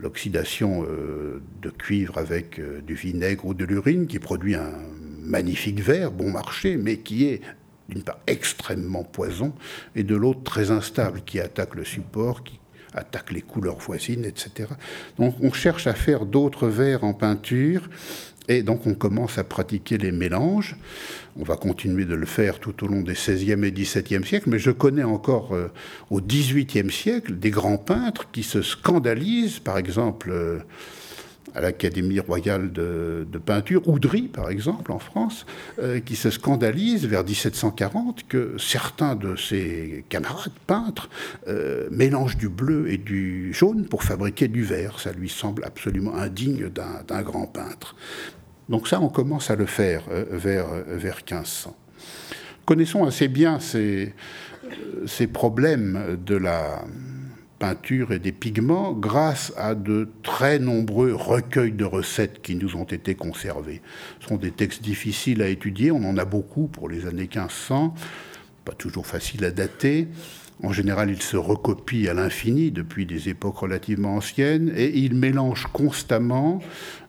[0.02, 4.72] l'oxydation euh, de cuivre avec euh, du vinaigre ou de l'urine, qui produit un
[5.22, 7.42] magnifique vert, bon marché, mais qui est
[7.90, 9.54] d'une part extrêmement poison,
[9.96, 12.60] et de l'autre très instable, qui attaque le support, qui
[12.94, 14.70] attaque les couleurs voisines, etc.
[15.18, 17.90] Donc on cherche à faire d'autres verres en peinture
[18.48, 20.76] et donc on commence à pratiquer les mélanges.
[21.40, 24.60] On va continuer de le faire tout au long des 16e et 17e siècles, mais
[24.60, 25.72] je connais encore euh,
[26.10, 30.60] au 18e siècle des grands peintres qui se scandalisent, par exemple euh,
[31.56, 35.46] à l'Académie royale de, peinture, Oudry par exemple en France,
[35.80, 41.10] euh, qui se scandalisent vers 1740 que certains de ses camarades peintres
[41.92, 45.00] mélangent du bleu et du jaune pour fabriquer du vert.
[45.00, 47.96] Ça lui semble absolument indigne d'un grand peintre.
[48.72, 51.76] Donc ça, on commence à le faire euh, vers, euh, vers 1500.
[52.66, 54.14] Connaissons assez bien ces,
[54.64, 56.86] euh, ces problèmes de la
[57.60, 62.86] peinture et des pigments grâce à de très nombreux recueils de recettes qui nous ont
[62.86, 63.82] été conservés.
[64.22, 67.94] Ce sont des textes difficiles à étudier, on en a beaucoup pour les années 1500,
[68.64, 70.08] pas toujours facile à dater.
[70.64, 75.68] En général, il se recopie à l'infini depuis des époques relativement anciennes et il mélange
[75.74, 76.60] constamment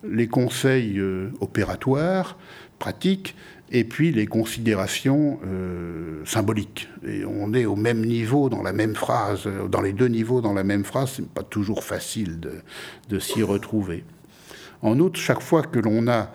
[0.02, 2.38] les conseils euh, opératoires,
[2.78, 3.36] pratiques,
[3.70, 6.88] et puis les considérations euh, symboliques.
[7.06, 10.52] Et on est au même niveau dans la même phrase, dans les deux niveaux dans
[10.52, 12.52] la même phrase, c'est pas toujours facile de,
[13.08, 14.04] de s'y retrouver.
[14.82, 16.32] En outre, chaque fois que l'on a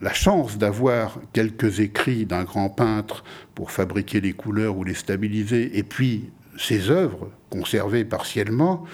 [0.00, 5.78] la chance d'avoir quelques écrits d'un grand peintre pour fabriquer les couleurs ou les stabiliser,
[5.78, 8.84] et puis ces œuvres, conservées partiellement,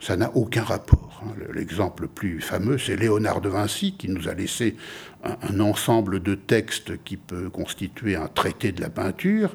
[0.00, 1.22] ça n'a aucun rapport.
[1.24, 1.32] Hein.
[1.54, 4.76] L'exemple le plus fameux, c'est Léonard de Vinci, qui nous a laissé
[5.24, 9.54] un, ensemble de textes qui peut constituer un traité de la peinture,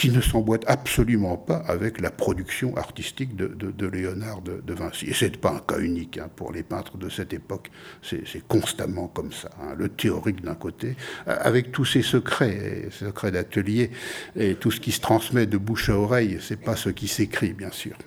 [0.00, 5.04] qui ne s'emboîte absolument pas avec la production artistique de, Léonard de, Vinci.
[5.04, 8.24] Et ce n'est pas un cas unique hein, pour les peintres de cette époque, c'est
[8.48, 9.50] constamment comme ça.
[9.60, 9.74] Hein.
[9.76, 10.96] Le théorique d'un côté,
[11.28, 13.90] euh, avec tous ses secrets, secrets d'atelier,
[14.36, 17.52] et tout ce qui se transmet de bouche à oreille, c'est pas ce qui s'écrit,
[17.52, 17.98] bien sûr.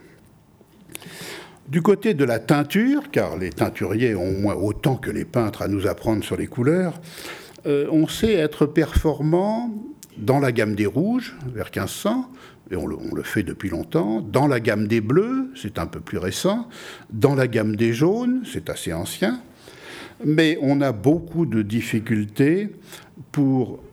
[1.67, 5.67] Du côté de la teinture, car les teinturiers ont moins autant que les peintres à
[5.67, 6.99] nous apprendre sur les couleurs,
[7.67, 12.29] euh, on sait être performant dans la gamme des rouges, vers 1500,
[12.71, 16.17] et on le, fait depuis longtemps, dans la gamme des bleus, c'est un peu plus
[16.17, 16.67] récent,
[17.11, 19.41] dans la gamme des jaunes, c'est assez ancien,
[20.25, 22.69] mais on a beaucoup de difficultés
[23.31, 23.83] pour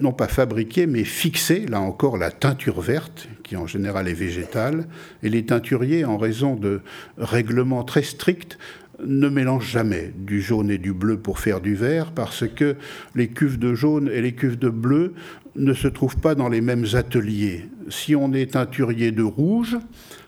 [0.00, 4.88] non pas fabriquer, mais fixer, là encore, la teinture verte, qui en général est végétale,
[5.22, 6.80] et les teinturiers, en raison de
[7.16, 8.58] règlements très stricts,
[9.04, 12.76] ne mélangent jamais du jaune et du bleu pour faire du vert, parce que
[13.14, 15.14] les cuves de jaune et les cuves de bleu
[15.56, 17.68] ne se trouvent pas dans les mêmes ateliers.
[17.88, 19.76] Si on est teinturier de rouge,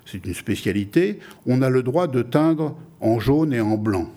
[0.05, 4.11] c'est une spécialité, on a le droit de teindre en jaune et en blanc.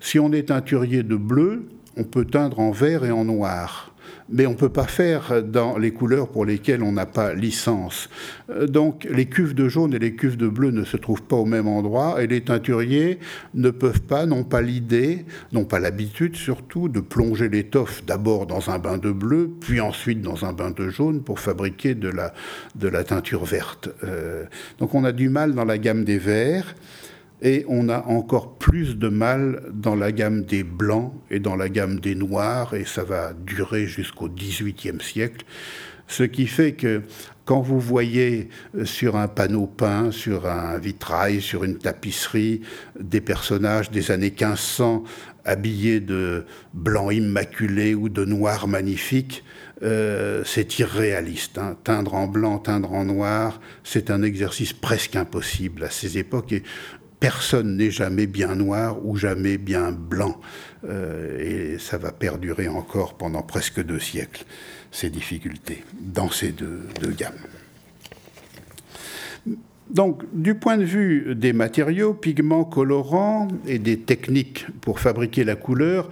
[0.00, 3.91] Si on est teinturier de bleu, on peut teindre en vert et en noir
[4.32, 8.08] mais on ne peut pas faire dans les couleurs pour lesquelles on n'a pas licence.
[8.50, 11.36] Euh, donc les cuves de jaune et les cuves de bleu ne se trouvent pas
[11.36, 13.18] au même endroit et les teinturiers
[13.54, 18.70] ne peuvent pas, n'ont pas l'idée, n'ont pas l'habitude surtout de plonger l'étoffe d'abord dans
[18.70, 22.32] un bain de bleu, puis ensuite dans un bain de jaune pour fabriquer de la,
[22.74, 23.90] de la teinture verte.
[24.04, 24.44] Euh,
[24.78, 26.74] donc on a du mal dans la gamme des verts
[27.42, 31.68] et on a encore plus de mal dans la gamme des blancs et dans la
[31.68, 35.44] gamme des noirs, et ça va durer jusqu'au XVIIIe siècle.
[36.06, 37.02] Ce qui fait que
[37.44, 42.60] quand vous voyez euh, sur un panneau peint, sur un vitrail, sur une tapisserie,
[43.00, 45.02] des personnages des années 1500
[45.44, 49.42] habillés de blanc immaculé ou de noir magnifique,
[49.82, 51.58] euh, c'est irréaliste.
[51.58, 51.76] Hein.
[51.82, 56.52] Teindre en blanc, teindre en noir, c'est un exercice presque impossible à ces époques.
[56.52, 56.62] Et
[57.22, 60.40] personne n'est jamais bien noir ou jamais bien blanc.
[60.84, 64.44] Euh, et ça va perdurer encore pendant presque deux siècles,
[64.90, 66.82] ces difficultés, dans ces deux,
[67.16, 67.32] gammes.
[69.88, 75.54] Donc, du point de vue des matériaux, pigments, colorants et des techniques pour fabriquer la
[75.54, 76.10] couleur,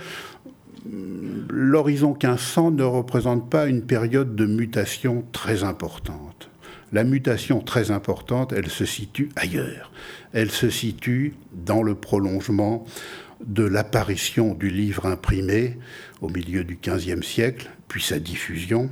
[1.48, 6.30] l'horizon 1500 ne représente pas une période de mutation très importante.
[6.93, 9.93] La mutation très importante, elle se situe ailleurs.
[10.32, 12.84] Elle se situe dans le prolongement
[13.45, 15.78] de l'apparition du livre imprimé
[16.20, 18.91] au milieu du XVe siècle, puis sa diffusion,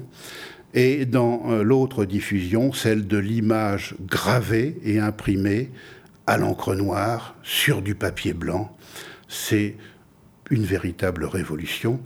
[0.75, 5.71] et dans euh, l'autre diffusion, celle de l'image gravée et imprimée
[6.27, 8.77] à l'encre noire sur du papier blanc.
[9.29, 9.77] C'est
[10.51, 12.01] une véritable révolution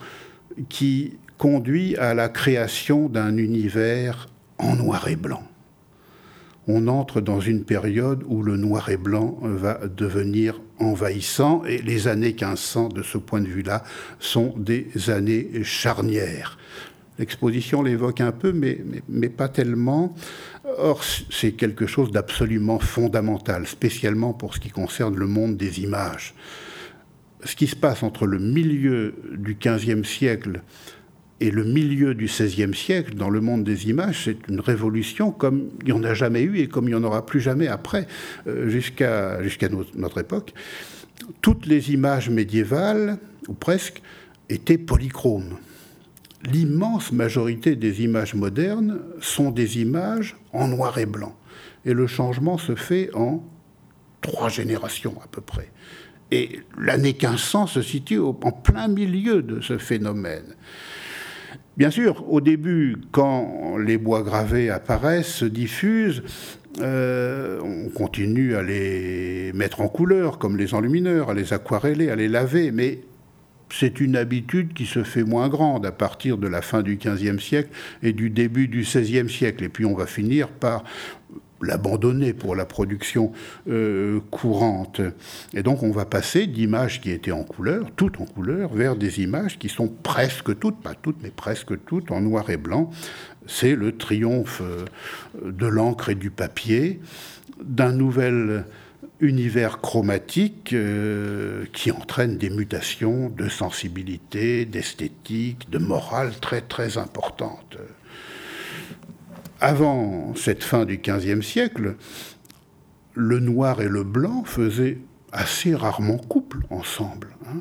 [0.69, 4.29] qui conduit à la création d'un univers
[4.59, 5.43] en noir et blanc
[6.69, 12.09] on entre dans une période où le noir et blanc va devenir envahissant et les
[12.09, 13.83] années 1500, de ce point de vue-là,
[14.21, 16.59] sont des années charnières.
[17.19, 20.15] L'exposition l'évoque un peu, mais, mais, pas tellement.
[20.79, 26.35] Or, c'est quelque chose d'absolument fondamental, spécialement pour ce qui concerne le monde des images.
[27.45, 30.63] Ce qui se passe entre le milieu du XVe siècle
[31.43, 35.71] et le milieu du XVIe siècle, dans le monde des images, c'est une révolution comme
[35.81, 38.07] il n'y en a jamais eu et comme il n'y en aura plus jamais après,
[38.47, 40.55] euh, jusqu'à notre époque.
[41.41, 43.19] Toutes les images médiévales,
[43.49, 44.03] ou presque,
[44.49, 45.59] étaient polychromes.
[46.45, 51.37] L'immense majorité des images modernes sont des images en noir et blanc.
[51.85, 53.43] Et le changement se fait en
[54.21, 55.73] trois générations à peu près.
[56.31, 60.55] Et l'année 1500 se situe en plein milieu de ce phénomène.
[61.77, 66.23] Bien sûr, au début, quand les bois gravés apparaissent, se diffusent,
[66.81, 72.17] euh, on continue à les mettre en couleur, comme les enlumineurs, à les aquareller, à
[72.17, 73.01] les laver, mais
[73.71, 77.41] c'est une habitude qui se fait moins grande à partir de la fin du XVe
[77.41, 77.71] siècle
[78.03, 79.65] et du début du XVIe siècle.
[79.65, 80.85] Et puis on va finir par
[81.63, 83.33] l'abandonner pour la production
[83.69, 85.01] euh, courante.
[85.55, 89.21] Et donc on va passer d'images qui étaient en couleur, toutes en couleur, vers des
[89.21, 92.91] images qui sont presque toutes, pas toutes, mais presque toutes en noir et blanc.
[93.47, 94.85] C'est le triomphe euh,
[95.45, 97.01] de l'encre et du papier,
[97.63, 98.65] d'un nouvel
[99.21, 107.79] univers chromatique euh, qui entraîne des mutations de sensibilité, d'esthétique, de morale très très importantes
[109.63, 111.95] avant cette fin du XVe siècle,
[113.15, 114.99] le noir et le blanc faisaient
[115.31, 117.29] assez rarement couple ensemble.
[117.47, 117.61] Hein.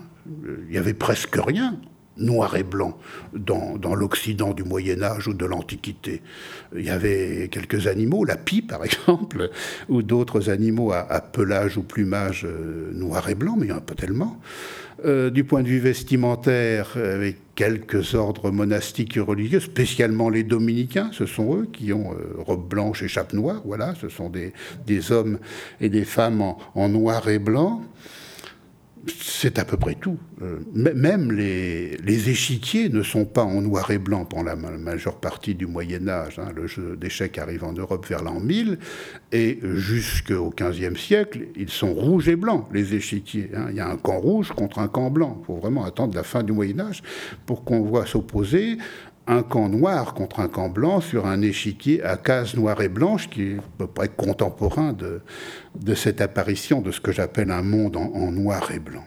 [0.67, 1.79] Il y avait presque rien,
[2.21, 2.97] noir et blanc
[3.33, 6.21] dans, l'Occident du Moyen Âge ou de l'Antiquité.
[6.75, 9.49] Il y avait quelques animaux, la pie par exemple,
[9.89, 13.77] ou d'autres animaux à, pelage ou plumage euh, noir et blanc, mais il n'y en
[13.77, 14.39] a pas tellement.
[15.03, 21.09] Euh, du point de vue vestimentaire, avec quelques ordres monastiques et religieux, spécialement les dominicains,
[21.11, 25.11] ce sont eux qui ont euh, robe blanche et chape noire, voilà, ce sont des,
[25.11, 25.39] hommes
[25.79, 26.43] et des femmes
[26.75, 27.81] en noir et blanc
[29.07, 30.17] c'est à peu près tout.
[30.41, 35.55] Euh, même les, échiquiers ne sont pas en noir et blanc pendant la majeure partie
[35.55, 36.37] du Moyen Âge.
[36.39, 36.49] Hein.
[36.55, 38.77] Le jeu d'échecs arrive en Europe vers l'an 1000
[39.31, 43.49] et jusqu'au XVe siècle, ils sont rouges et blancs, les échiquiers.
[43.55, 43.67] Hein.
[43.69, 45.37] Il y a un camp rouge contre un camp blanc.
[45.41, 47.01] Il faut vraiment attendre la fin du Moyen Âge
[47.45, 48.77] pour qu'on voit s'opposer
[49.31, 53.29] un camp noir contre un camp blanc sur un échiquier à cases noires et blanches
[53.29, 57.95] qui est à peu près contemporain de, cette apparition de ce que j'appelle un monde
[57.95, 59.05] en, noir et blanc.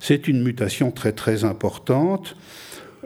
[0.00, 2.34] C'est une mutation très très importante.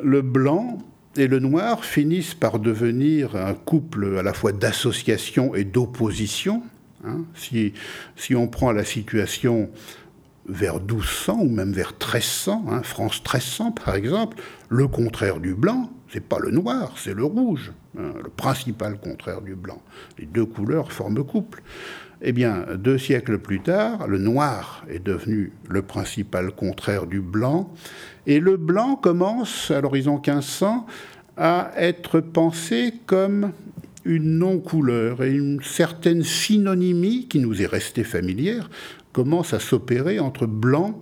[0.00, 0.78] Le blanc
[1.16, 6.62] et le noir finissent par devenir un couple à la fois d'association et d'opposition.
[7.04, 7.24] Hein.
[7.34, 9.68] si on prend la situation
[10.48, 14.38] vers 1200 ou même vers 1300, hein, France 1300 par exemple,
[14.68, 19.40] le contraire du blanc, c'est pas le noir, c'est le rouge, hein, le principal contraire
[19.40, 19.82] du blanc.
[20.18, 21.62] Les deux couleurs forment couple.
[22.22, 27.74] Eh bien, deux siècles plus tard, le noir est devenu le principal contraire du blanc,
[28.26, 30.86] et le blanc commence, à l'horizon 1500,
[31.36, 33.52] à être pensé comme
[34.06, 38.70] une non-couleur et une certaine synonymie qui nous est restée familière
[39.16, 41.00] commence à s'opérer entre blanc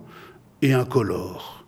[0.61, 1.65] et incolore.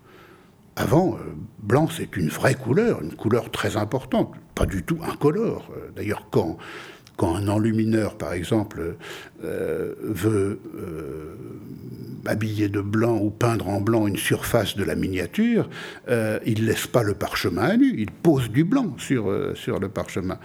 [0.78, 5.70] Avant, euh, blanc, c'est une vraie couleur, une couleur très importante, pas du tout incolore.
[5.76, 6.58] Euh, d'ailleurs, quand
[7.18, 8.96] quand un enlumineur, par exemple,
[9.44, 11.36] euh, veut euh,
[12.26, 15.70] habiller de blanc ou peindre en blanc une surface de la miniature,
[16.10, 19.90] euh, il ne laisse pas le parchemin à nu, il pose du blanc sur, le
[19.90, 20.40] parchemin.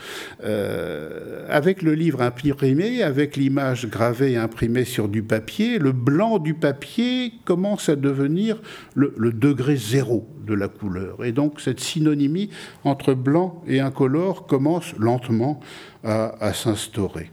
[1.49, 6.55] avec le livre imprimé, avec l'image gravée et imprimée sur du papier, le blanc du
[6.55, 8.61] papier commence à devenir
[8.95, 11.25] le degré zéro de la couleur.
[11.25, 12.51] Et donc cette synonymie
[12.85, 15.61] entre blanc et incolore commence lentement
[16.05, 17.31] à, s'instaurer.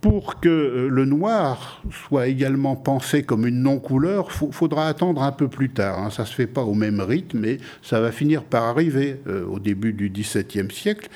[0.00, 5.32] Pour que euh, le noir soit également pensé comme une non-couleur, il faudra attendre un
[5.32, 5.98] peu plus tard.
[5.98, 6.10] Hein.
[6.10, 9.44] Ça ne se fait pas au même rythme, mais ça va finir par arriver euh,
[9.46, 11.08] au début du XVIIe siècle.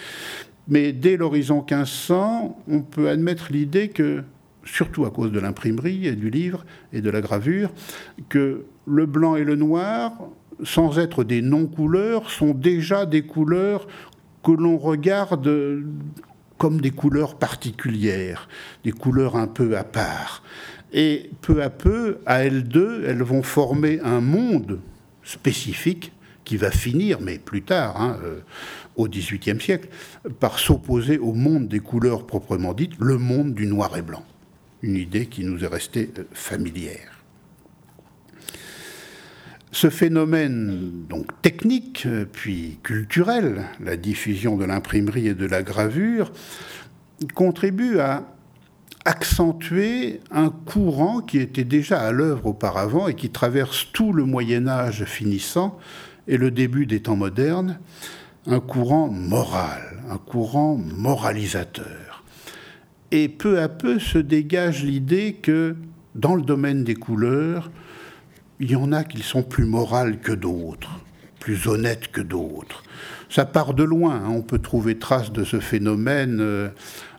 [0.68, 4.22] Mais dès l'horizon 1500, on peut admettre l'idée que,
[4.64, 7.70] surtout à cause de l'imprimerie et du livre et de la gravure,
[8.28, 10.12] que le blanc et le noir,
[10.62, 13.86] sans être des non-couleurs, sont déjà des couleurs
[14.42, 15.82] que l'on regarde
[16.64, 18.48] comme des couleurs particulières,
[18.84, 20.42] des couleurs un peu à part.
[20.94, 24.80] Et peu à peu, à elles deux, elles vont former un monde
[25.24, 26.12] spécifique
[26.42, 28.40] qui va finir, mais plus tard, hein, euh,
[28.96, 29.90] au XVIIIe siècle,
[30.40, 34.24] par s'opposer au monde des couleurs proprement dites, le monde du noir et blanc.
[34.80, 37.13] Une idée qui nous est restée euh, familière.
[39.74, 46.30] Ce phénomène donc technique euh, puis culturel, la diffusion de l'imprimerie et de la gravure,
[47.34, 48.22] contribue à
[49.04, 54.68] accentuer un courant qui était déjà à l'œuvre auparavant et qui traverse tout le Moyen
[54.68, 55.76] Âge finissant
[56.28, 57.80] et le début des temps modernes,
[58.46, 62.22] un courant moral, un courant moralisateur.
[63.10, 65.74] Et peu à peu se dégage l'idée que
[66.14, 67.72] dans le domaine des couleurs,
[68.64, 70.98] il y en a qui sont plus morales que d'autres,
[71.38, 72.82] plus honnêtes que d'autres.
[73.28, 74.14] Ça part de loin.
[74.14, 74.30] Hein.
[74.30, 76.70] On peut trouver trace de ce phénomène euh,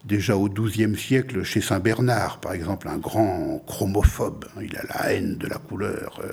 [0.06, 4.46] déjà au XIIe siècle chez Saint Bernard, par exemple, un grand chromophobe.
[4.60, 6.20] Il a la haine de la couleur.
[6.24, 6.32] Euh,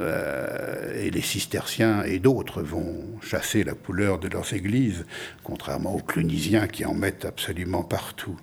[0.00, 5.04] euh, et les cisterciens et d'autres vont chasser la couleur de leurs églises,
[5.44, 8.36] contrairement aux clunisiens qui en mettent absolument partout.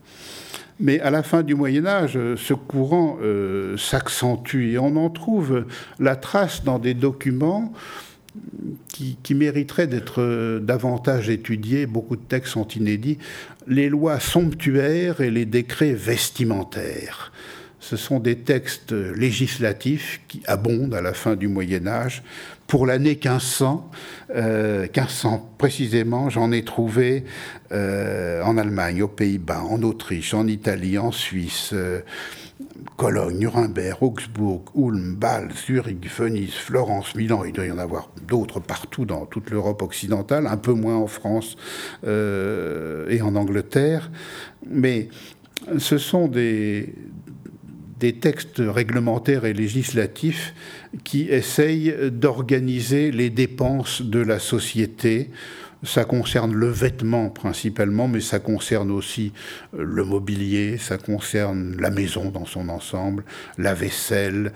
[0.80, 5.66] Mais à la fin du Moyen Âge, ce courant euh, s'accentue et on en trouve
[6.00, 7.74] la trace dans des documents
[8.88, 11.88] qui, qui mériteraient d'être euh, davantage étudiés.
[11.88, 13.18] Beaucoup de textes sont inédits.
[13.66, 17.32] Les lois somptuaires et les décrets vestimentaires.
[17.80, 22.24] Ce sont des textes législatifs qui abondent à la fin du Moyen Âge
[22.68, 23.90] pour l'année 1500,
[24.30, 27.24] 1500 euh, précisément, j'en ai trouvé
[27.72, 32.02] euh, en Allemagne, aux Pays-Bas, en Autriche, en Italie, en Suisse, euh,
[32.98, 37.44] Cologne, Nuremberg, Augsbourg, Ulm, Bâle, Zurich, Venise, Florence, Milan.
[37.46, 41.08] Il doit y en avoir d'autres partout dans toute l'Europe occidentale, un peu moins en
[41.08, 41.56] France
[42.04, 44.12] et en Angleterre.
[44.66, 45.10] Mais
[45.78, 46.94] ce sont des,
[48.00, 50.54] des textes réglementaires et législatifs
[51.04, 55.30] qui essayent d'organiser les dépenses de la société.
[55.84, 59.32] Ça concerne le vêtement principalement, mais ça concerne aussi
[59.76, 63.24] euh, le mobilier, ça concerne la maison dans son ensemble,
[63.60, 64.54] la vaisselle,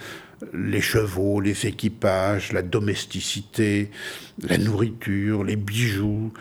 [0.54, 3.92] les chevaux, les équipages, la domesticité,
[4.42, 6.34] la nourriture, les bijoux,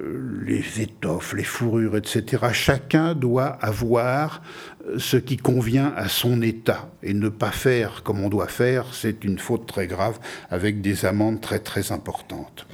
[0.00, 2.46] euh, les étoffes, les fourrures, etc.
[2.52, 4.42] Chacun doit avoir
[4.96, 9.24] ce qui convient à son état et ne pas faire comme on doit faire, c'est
[9.24, 10.18] une faute très grave
[10.50, 12.66] avec des amendes très très importantes.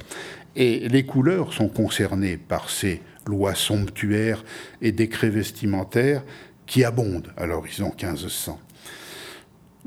[0.55, 4.43] Et les couleurs sont concernées par ces lois somptuaires
[4.81, 6.23] et décrets vestimentaires
[6.65, 8.59] qui abondent à l'horizon 1500.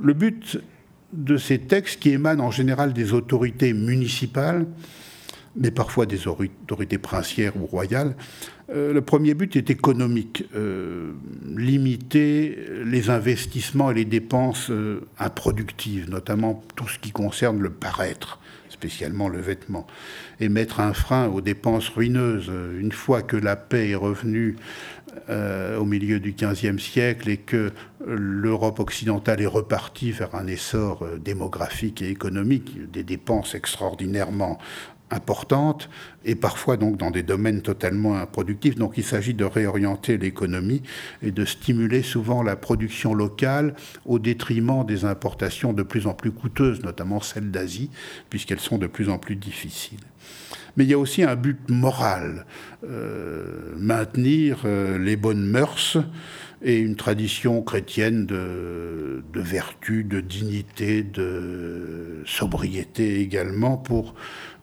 [0.00, 0.58] Le but
[1.12, 4.66] de ces textes qui émanent en général des autorités municipales,
[5.56, 8.14] mais parfois des autorités princières ou royales.
[8.70, 11.12] Euh, le premier but est économique, euh,
[11.56, 18.40] limiter les investissements et les dépenses euh, improductives, notamment tout ce qui concerne le paraître,
[18.68, 19.86] spécialement le vêtement,
[20.38, 22.52] et mettre un frein aux dépenses ruineuses.
[22.78, 24.56] Une fois que la paix est revenue
[25.28, 27.72] au milieu du XVe siècle et que
[28.06, 34.58] l'Europe occidentale est repartie vers un essor démographique et économique, des dépenses extraordinairement
[35.10, 35.88] importantes
[36.24, 38.74] et parfois donc dans des domaines totalement improductifs.
[38.74, 40.82] Donc il s'agit de réorienter l'économie
[41.22, 46.32] et de stimuler souvent la production locale au détriment des importations de plus en plus
[46.32, 47.90] coûteuses, notamment celles d'Asie,
[48.30, 49.98] puisqu'elles sont de plus en plus difficiles.
[50.78, 52.46] Mais il y a aussi un but moral,
[52.84, 55.98] euh, maintenir euh, les bonnes mœurs
[56.62, 64.14] et une tradition chrétienne de, vertu, de dignité, de sobriété également pour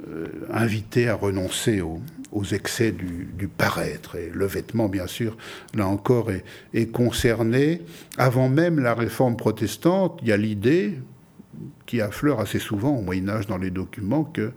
[0.08, 2.02] euh, inviter à renoncer aux,
[2.50, 4.16] excès du, paraître.
[4.16, 5.36] Et le vêtement, bien sûr,
[5.74, 6.32] là encore,
[6.74, 7.82] est concerné.
[8.18, 11.00] Avant même la réforme protestante, il y a l'idée
[11.86, 14.54] qui affleure assez souvent au Moyen Âge dans les documents que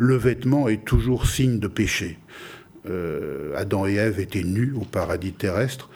[0.00, 2.18] le vêtement est toujours signe de péché.
[2.88, 5.90] Euh, Adam et Ève étaient nus au paradis terrestre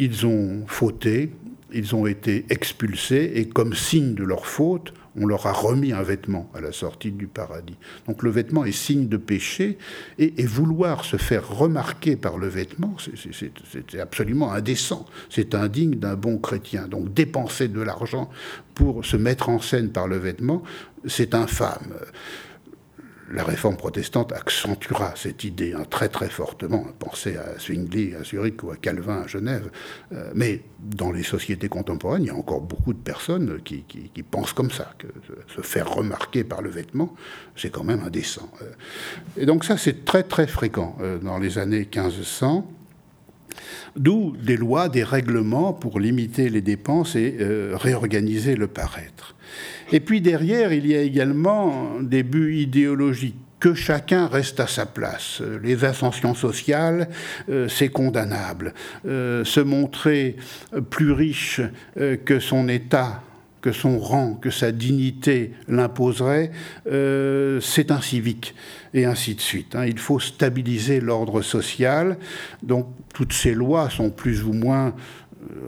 [0.00, 1.30] ils ont fauté,
[1.72, 6.02] ils ont été expulsés, et comme signe de leur faute, on leur a remis un
[6.02, 7.76] vêtement à la sortie du paradis.
[8.06, 9.76] Donc le vêtement est signe de péché,
[10.18, 16.38] et, vouloir se faire remarquer par le vêtement, c'est absolument indécent, c'est indigne d'un bon
[16.38, 16.88] chrétien.
[16.88, 18.30] Donc dépenser de l'argent
[18.74, 20.62] pour se mettre en scène par le vêtement,
[21.06, 21.92] c'est infâme
[23.30, 26.86] la réforme protestante accentuera cette idée hein, très très fortement.
[26.98, 29.70] Pensez à Zwingli à Zurich ou à Calvin à Genève.
[30.12, 33.84] Euh, mais dans les sociétés contemporaines, il y a encore beaucoup de personnes qui,
[34.30, 35.06] pensent comme ça, que
[35.54, 37.14] se faire remarquer par le vêtement,
[37.56, 38.50] c'est quand même indécent.
[38.62, 38.72] Euh,
[39.36, 42.66] et donc ça, c'est très très fréquent euh, dans les années 1500.
[43.96, 47.36] D'où des lois, des règlements pour limiter les dépenses et
[47.72, 49.34] réorganiser le paraître.
[49.92, 54.86] Et puis derrière, il y a également des buts idéologiques que chacun reste à sa
[54.86, 55.42] place.
[55.62, 57.08] Les ascensions sociales,
[57.50, 58.72] euh, c'est condamnable.
[59.06, 60.36] Euh, se montrer
[60.88, 61.60] plus riche
[61.98, 63.22] euh, que son état,
[63.60, 66.50] que son rang, que sa dignité l'imposerait,
[66.86, 68.54] c'est incivique,
[68.94, 69.74] et ainsi de suite.
[69.76, 69.86] Hein.
[69.86, 72.16] Il faut stabiliser l'ordre social.
[72.62, 74.94] Donc toutes ces lois sont plus ou moins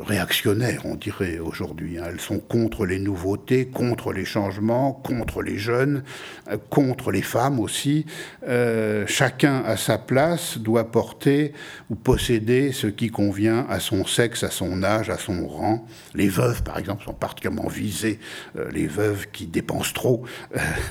[0.00, 1.98] réactionnaires, on dirait aujourd'hui.
[1.98, 2.04] Hein.
[2.08, 6.02] Elles sont contre les nouveautés, contre les changements, contre les jeunes,
[6.50, 8.06] euh, contre les femmes aussi.
[8.46, 11.52] Euh, chacun à sa place doit porter
[11.90, 15.86] ou posséder ce qui convient à son sexe, à son âge, à son rang.
[16.14, 18.18] Les veuves, par exemple, sont particulièrement visées.
[18.56, 20.24] Euh, les veuves qui dépensent trop,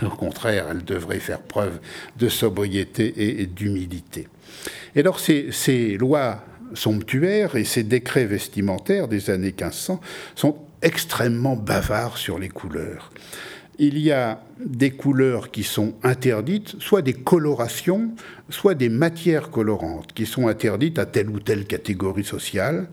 [0.02, 1.80] au contraire, elles devraient faire preuve
[2.18, 4.28] de sobriété et, d'humilité.
[4.96, 6.44] Et alors ces lois
[6.74, 10.00] somptuaires et ces décrets vestimentaires des années 1500
[10.36, 13.12] sont extrêmement bavards sur les couleurs.
[13.80, 18.12] Il y a des couleurs qui sont interdites, soit des colorations,
[18.50, 22.88] soit des matières colorantes qui sont interdites à telle ou telle catégorie sociale,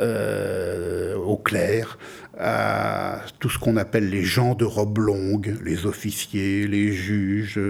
[0.00, 1.98] euh, au clair,
[2.38, 7.60] à tout ce qu'on appelle les gens de robe longue, les officiers, les juges,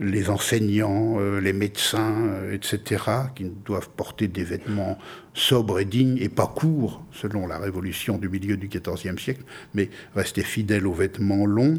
[0.00, 3.04] les enseignants, euh, les médecins, euh, etc.,
[3.34, 4.98] qui doivent porter des vêtements
[5.32, 9.44] sobres et dignes et pas courts, selon la révolution du milieu du XIVe siècle,
[9.74, 11.78] mais rester fidèles aux vêtements longs.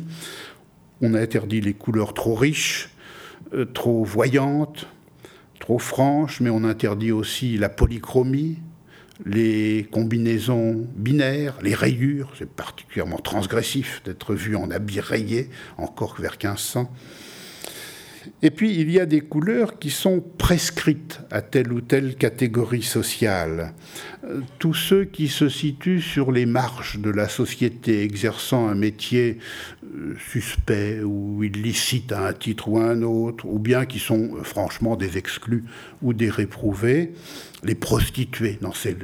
[1.02, 2.90] On a interdit les couleurs trop riches,
[3.54, 4.88] euh, trop voyantes,
[5.60, 8.58] trop franches, mais on interdit aussi la polychromie,
[9.26, 16.34] les combinaisons binaires, les rayures, c'est particulièrement transgressif d'être vu en habit rayé, encore vers
[16.34, 16.92] 1500.
[18.42, 22.84] Et puis, il y a des couleurs qui sont prescrites à telle ou telle catégorie
[22.84, 23.74] sociale.
[24.24, 29.40] Euh, tous ceux qui se situent sur les marges de la société, exerçant un métier
[29.96, 34.44] euh, suspect ou illicite à un titre ou à un autre, ou bien qui sont
[34.44, 35.64] franchement des exclus
[36.02, 37.14] ou des réprouvés,
[37.64, 38.96] les prostituées, dans ces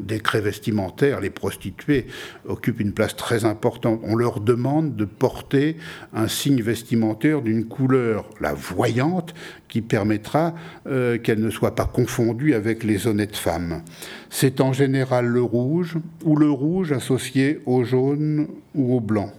[0.00, 2.06] décrets vestimentaires, les prostituées
[2.46, 4.00] occupent une place très importante.
[4.04, 5.76] On leur demande de porter
[6.12, 9.34] un signe vestimentaire d'une couleur, la voyante,
[9.68, 10.54] qui permettra
[10.86, 13.82] euh, qu'elle ne soit pas confondue avec les honnêtes femmes.
[14.30, 19.32] C'est en général le rouge ou le rouge associé au jaune ou au blanc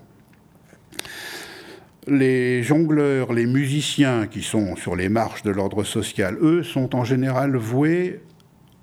[2.07, 7.03] les jongleurs, les musiciens qui sont sur les marches de l'ordre social, eux, sont en
[7.03, 8.21] général voués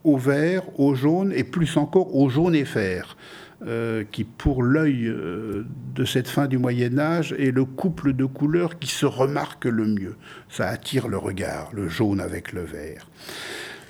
[0.04, 3.16] au vert, au jaune et plus encore au jaune et fer.
[3.64, 5.64] Euh, qui, pour l'œil euh,
[5.94, 9.86] de cette fin du Moyen Âge, est le couple de couleurs qui se remarque le
[9.86, 10.16] mieux.
[10.48, 13.06] Ça attire le regard, le jaune avec le vert.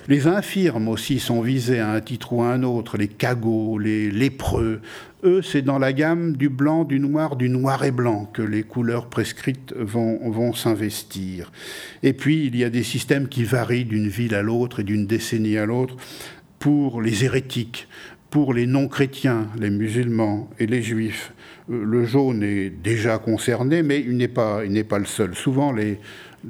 [0.09, 4.11] Les infirmes aussi sont visés à un titre ou à un autre, les cagots, les
[4.11, 4.81] lépreux.
[5.23, 8.63] Eux, c'est dans la gamme du blanc, du noir, du noir et blanc que les
[8.63, 11.53] couleurs prescrites vont, vont s'investir.
[12.03, 15.07] Et puis, il y a des systèmes qui varient d'une ville à l'autre et d'une
[15.07, 15.95] décennie à l'autre
[16.59, 17.87] pour les hérétiques,
[18.29, 21.31] pour les non-chrétiens, les musulmans et les juifs.
[21.69, 25.33] Euh, le jaune est déjà concerné, mais il n'est pas, pas le seul.
[25.33, 25.99] Souvent, les,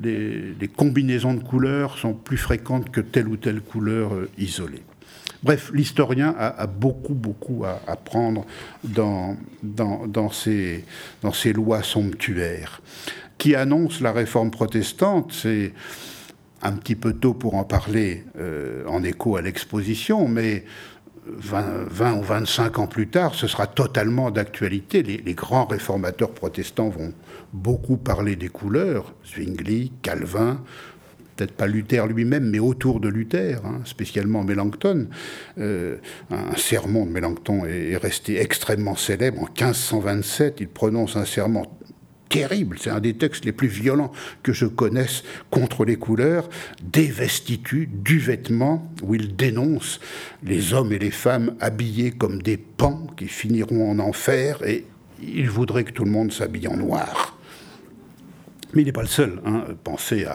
[0.01, 4.83] les, combinaisons de couleurs sont plus fréquentes que telle ou telle couleur euh, isolée.
[5.43, 8.45] Bref, l'historien a, beaucoup, beaucoup à, prendre
[8.81, 10.85] dans, dans, ces,
[11.21, 12.81] dans ces lois somptuaires
[13.37, 15.33] qui annoncent la réforme protestante.
[15.33, 15.73] C'est
[16.61, 20.63] un petit peu tôt pour en parler euh, en écho à l'exposition, mais
[21.25, 25.03] 20, ou 25 ans plus tard, ce sera totalement d'actualité.
[25.03, 27.13] Les, grands réformateurs protestants vont
[27.53, 30.61] beaucoup parler des couleurs, Zwingli, Calvin,
[31.35, 35.07] peut-être pas Luther lui-même, mais autour de Luther, hein, spécialement Mélenchon.
[35.57, 35.97] Euh,
[36.29, 39.41] un sermon de Mélenchon est, resté extrêmement célèbre.
[39.41, 41.65] En 1527, il prononce un serment
[42.29, 44.11] terrible, c'est un des textes les plus violents
[44.41, 46.49] que je connaisse contre les couleurs,
[46.81, 49.99] des vestitudes, du vêtement, où il dénonce
[50.43, 54.85] les hommes et les femmes habillés comme des pans qui finiront en enfer, et
[55.21, 57.37] il voudrait que tout le monde s'habille en noir.
[58.73, 59.39] Mais il n'est pas le seul.
[59.45, 59.65] Hein.
[59.83, 60.25] Pensez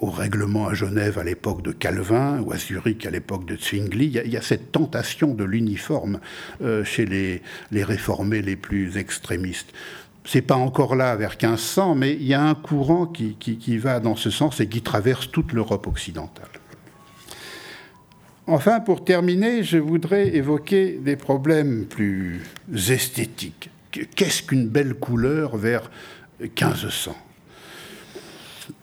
[0.00, 4.06] au règlement à Genève à l'époque de Calvin ou à Zurich à l'époque de Zwingli,
[4.06, 6.20] il y, a, cette tentation de l'uniforme
[6.60, 7.42] euh, chez les,
[7.82, 9.72] réformés les plus extrémistes
[10.26, 14.16] c'est pas encore là vers 1500, mais il y a un courant qui, va dans
[14.16, 16.48] ce sens et qui traverse toute l'Europe occidentale.
[18.48, 23.70] Enfin, pour terminer, je voudrais évoquer des problèmes plus esthétiques.
[23.90, 25.90] Qu'est-ce qu'une belle couleur vers
[26.40, 27.16] 1500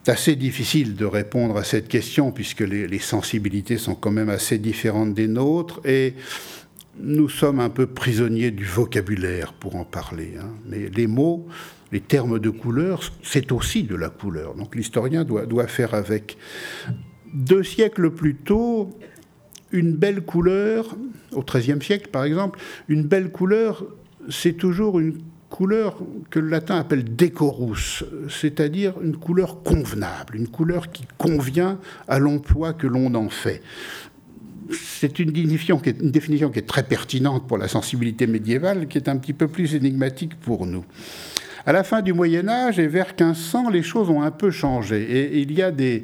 [0.05, 4.29] c'est assez difficile de répondre à cette question puisque les, les, sensibilités sont quand même
[4.29, 6.13] assez différentes des nôtres et
[6.99, 10.33] nous sommes un peu prisonniers du vocabulaire pour en parler.
[10.39, 10.51] Hein.
[10.67, 11.47] Mais les mots,
[11.91, 14.55] les termes de couleur, c'est aussi de la couleur.
[14.55, 16.37] Donc l'historien doit, doit faire avec.
[17.33, 18.91] Deux siècles plus tôt,
[19.71, 20.95] une belle couleur,
[21.31, 23.85] au XIIIe siècle par exemple, une belle couleur,
[24.29, 25.17] c'est toujours une
[25.49, 25.97] couleur
[26.29, 32.73] que le latin appelle decorus, c'est-à-dire une couleur convenable, une couleur qui convient à l'emploi
[32.73, 33.61] que l'on en fait
[34.71, 35.89] c'est une définition, qui
[36.59, 40.65] est, très pertinente pour la sensibilité médiévale, qui est un petit peu plus énigmatique pour
[40.65, 40.85] nous.
[41.65, 45.01] À la fin du Moyen Âge et vers 1500, les choses ont un peu changé.
[45.01, 46.03] Et il y a des,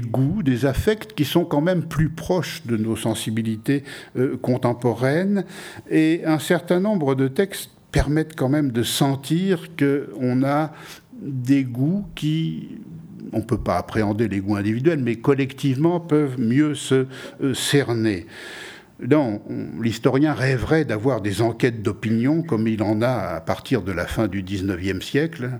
[0.00, 3.82] goûts, des affects qui sont quand même plus proches de nos sensibilités
[4.16, 5.44] euh, contemporaines.
[5.90, 10.72] Et un certain nombre de textes permettent quand même de sentir qu'on a
[11.20, 12.78] des goûts qui
[13.32, 17.06] on ne peut pas appréhender les goûts individuels, mais collectivement peuvent mieux se
[17.42, 18.26] euh, cerner.
[19.80, 24.28] L'historien rêverait d'avoir des enquêtes d'opinion comme il en a à partir de la fin
[24.28, 25.50] du XIXe siècle.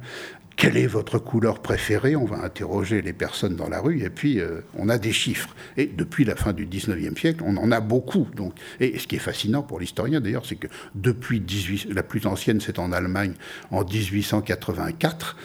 [0.54, 2.14] Quelle est votre couleur préférée?
[2.14, 5.56] On va interroger les personnes dans la rue et puis euh, on a des chiffres.
[5.76, 8.28] Et depuis la fin du XIXe siècle, on en a beaucoup.
[8.36, 8.54] Donc.
[8.78, 12.60] Et ce qui est fascinant pour l'historien d'ailleurs, c'est que depuis 18, la plus ancienne,
[12.60, 13.32] c'est en Allemagne
[13.70, 15.36] en 1884,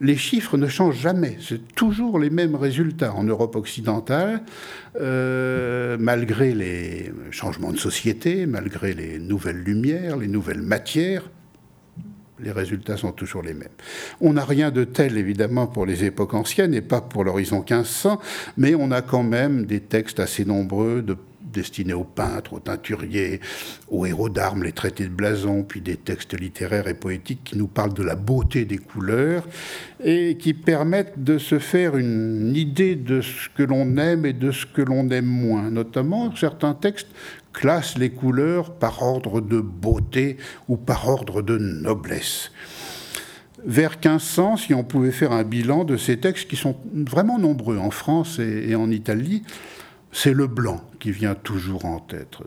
[0.00, 1.38] les chiffres ne changent jamais.
[1.40, 4.42] C'est toujours les mêmes résultats en Europe occidentale,
[5.00, 11.30] euh, malgré les changements de société, malgré les nouvelles lumières, les nouvelles matières.
[12.38, 13.68] Les résultats sont toujours les mêmes.
[14.20, 18.20] On n'a rien de tel, évidemment, pour les époques anciennes et pas pour l'horizon 1500,
[18.58, 21.16] mais on a quand même des textes assez nombreux de
[21.56, 23.40] destinés aux peintres, aux teinturiers,
[23.88, 27.66] aux héros d'armes, les traités de blason, puis des textes littéraires et poétiques qui nous
[27.66, 29.42] parlent de la beauté des couleurs
[30.04, 34.52] et qui permettent de se faire une idée de ce que l'on aime et de
[34.52, 35.70] ce que l'on aime moins.
[35.70, 37.08] Notamment, certains textes
[37.52, 40.36] classent les couleurs par ordre de beauté
[40.68, 42.50] ou par ordre de noblesse
[43.66, 47.78] vers 1500, si on pouvait faire un bilan de ces textes qui sont vraiment nombreux
[47.78, 49.42] en France et, en Italie,
[50.16, 52.38] c'est le blanc qui vient toujours en tête.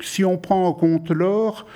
[0.00, 1.66] Si on prend en compte l'or,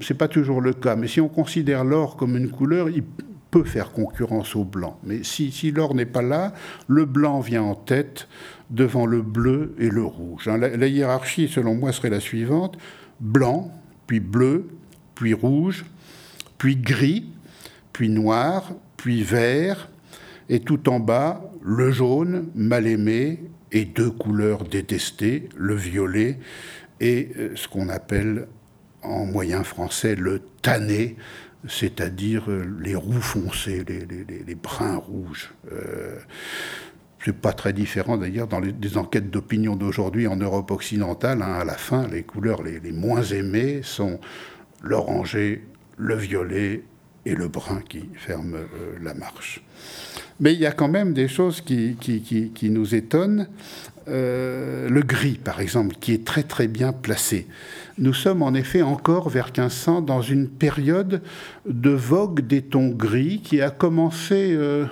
[0.00, 3.02] c'est pas toujours le cas, mais si on considère l'or comme une couleur, il
[3.50, 4.96] peut faire concurrence au blanc.
[5.02, 6.52] Mais si, l'or n'est pas là,
[6.86, 8.28] le blanc vient en tête
[8.70, 10.46] devant le bleu et le rouge.
[10.46, 12.78] Hein, la hiérarchie, selon moi, serait la suivante
[13.18, 13.72] blanc,
[14.06, 14.68] puis bleu,
[15.16, 15.84] puis rouge,
[16.58, 17.26] puis gris,
[17.92, 19.88] puis noir, puis vert,
[20.48, 23.40] et tout en bas, le jaune, mal aimé,
[23.74, 26.38] et deux couleurs détestées, le violet
[27.00, 28.46] et euh, ce qu'on appelle
[29.02, 31.16] en moyen français le tanné,
[31.68, 35.52] c'est-à-dire euh, les roux foncés, les, bruns rouges.
[35.72, 36.18] Euh,
[37.22, 41.42] c'est pas très différent d'ailleurs dans les, enquêtes d'opinion d'aujourd'hui en Europe occidentale.
[41.42, 44.20] Hein, à la fin, les couleurs les, les moins aimées sont
[44.82, 45.64] l'oranger,
[45.96, 46.84] le violet
[47.26, 49.62] et le brun qui ferme euh, la marche.
[50.40, 53.48] Mais il y a quand même des choses qui, qui, nous étonnent.
[54.08, 57.46] Euh, le gris, par exemple, qui est très très bien placé.
[57.96, 61.22] Nous sommes en effet encore vers 1500 dans une période
[61.66, 64.86] de vogue des tons gris qui a commencé euh,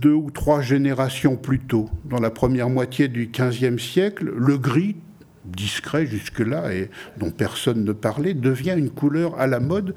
[0.00, 1.88] deux ou trois générations plus tôt.
[2.04, 4.96] Dans la première moitié du XVe siècle, le gris
[5.44, 9.94] discret jusque-là et dont personne ne parlait, devient une couleur à la mode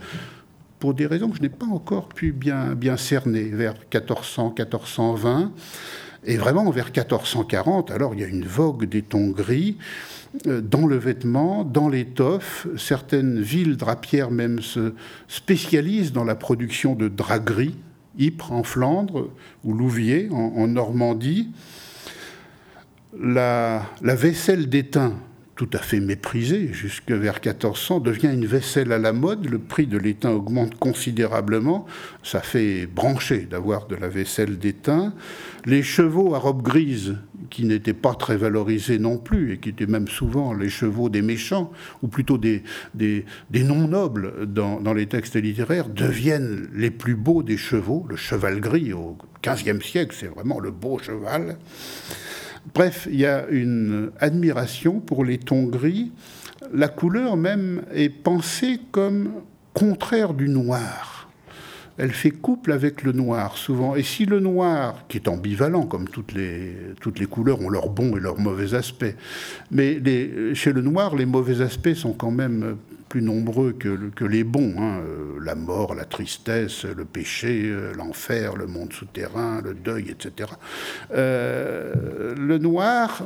[0.80, 5.52] pour des raisons que je n'ai pas encore pu bien, cerner, vers 1400, 1420.
[6.26, 9.78] Et vraiment, vers 1440, alors il y a une vogue des tons gris
[10.46, 12.68] euh, dans le vêtement, dans l'étoffe.
[12.76, 14.94] Certaines villes drapières même se
[15.28, 17.76] spécialisent dans la production de draps gris,
[18.20, 19.30] Ypres en Flandre
[19.64, 21.50] ou Louviers en, Normandie.
[23.20, 25.14] La vaisselle d'étain
[25.58, 29.50] tout à fait méprisé jusque vers 1400, devient une vaisselle à la mode.
[29.50, 31.88] Le prix de l'étain augmente considérablement.
[32.24, 35.14] Ça fait brancher d'avoir de la vaisselle d'étain.
[35.66, 37.18] Les chevaux à robe grise,
[37.50, 41.24] qui n'étaient pas très valorisés non plus, et qui étaient même souvent les chevaux des
[41.24, 41.72] méchants,
[42.04, 47.58] ou plutôt des, des, non-nobles dans, dans, les textes littéraires, deviennent les plus beaux des
[47.58, 48.06] chevaux.
[48.10, 51.58] Le cheval gris au XVe siècle, c'est vraiment le beau cheval.
[52.74, 56.12] Bref, il y a une admiration pour les tons gris.
[56.74, 59.32] La couleur même est pensée comme
[59.74, 61.17] contraire du noir.
[61.98, 63.96] Elle fait couple avec le noir souvent.
[63.96, 67.90] Et si le noir, qui est ambivalent, comme toutes les, toutes les couleurs ont leur
[67.90, 69.16] bon et leur mauvais aspect,
[69.72, 70.00] mais
[70.54, 72.78] chez le noir, les mauvais aspects sont quand même
[73.08, 74.76] plus nombreux que, les bons.
[74.78, 75.00] Hein.
[75.00, 80.50] Euh, la mort, la tristesse, le péché, euh, l'enfer, le monde souterrain, le deuil, etc.
[81.14, 83.26] Euh, le noir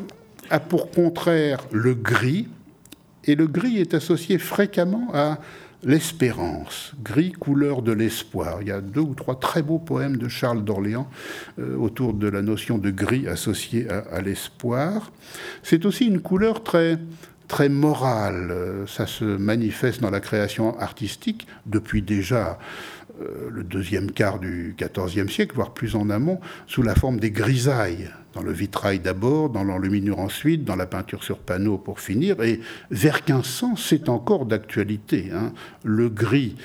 [0.49, 2.47] a pour contraire le gris,
[3.26, 5.39] et le gris est associé fréquemment à
[5.84, 8.61] l'espérance, gris couleur de l'espoir.
[8.61, 11.09] Il y a deux ou trois très beaux poèmes de Charles d'Orléans
[11.79, 15.11] autour de la notion de gris associée à l'espoir.
[15.63, 16.99] C'est aussi une couleur très
[17.47, 18.55] très moral.
[18.88, 22.57] Ça se manifeste dans la création artistique depuis déjà
[23.21, 27.32] euh, le deuxième quart du XIVe siècle, voire plus en amont, sous la forme des
[27.32, 32.41] grisailles dans le vitrail d'abord, dans l'enluminure ensuite, dans la peinture sur panneau pour finir.
[32.41, 35.29] Et vers 1500, c'est encore d'actualité.
[35.34, 35.51] Hein.
[35.84, 36.55] Le gris,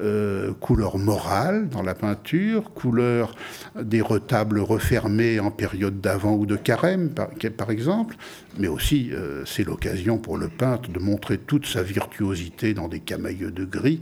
[0.00, 3.34] euh, couleur morale dans la peinture, couleur
[3.80, 8.16] des retables refermés en période d'avant ou de carême, par, exemple.
[8.58, 13.00] Mais aussi, euh, c'est l'occasion pour le peintre de montrer toute sa virtuosité dans des
[13.00, 14.00] camailleux de gris.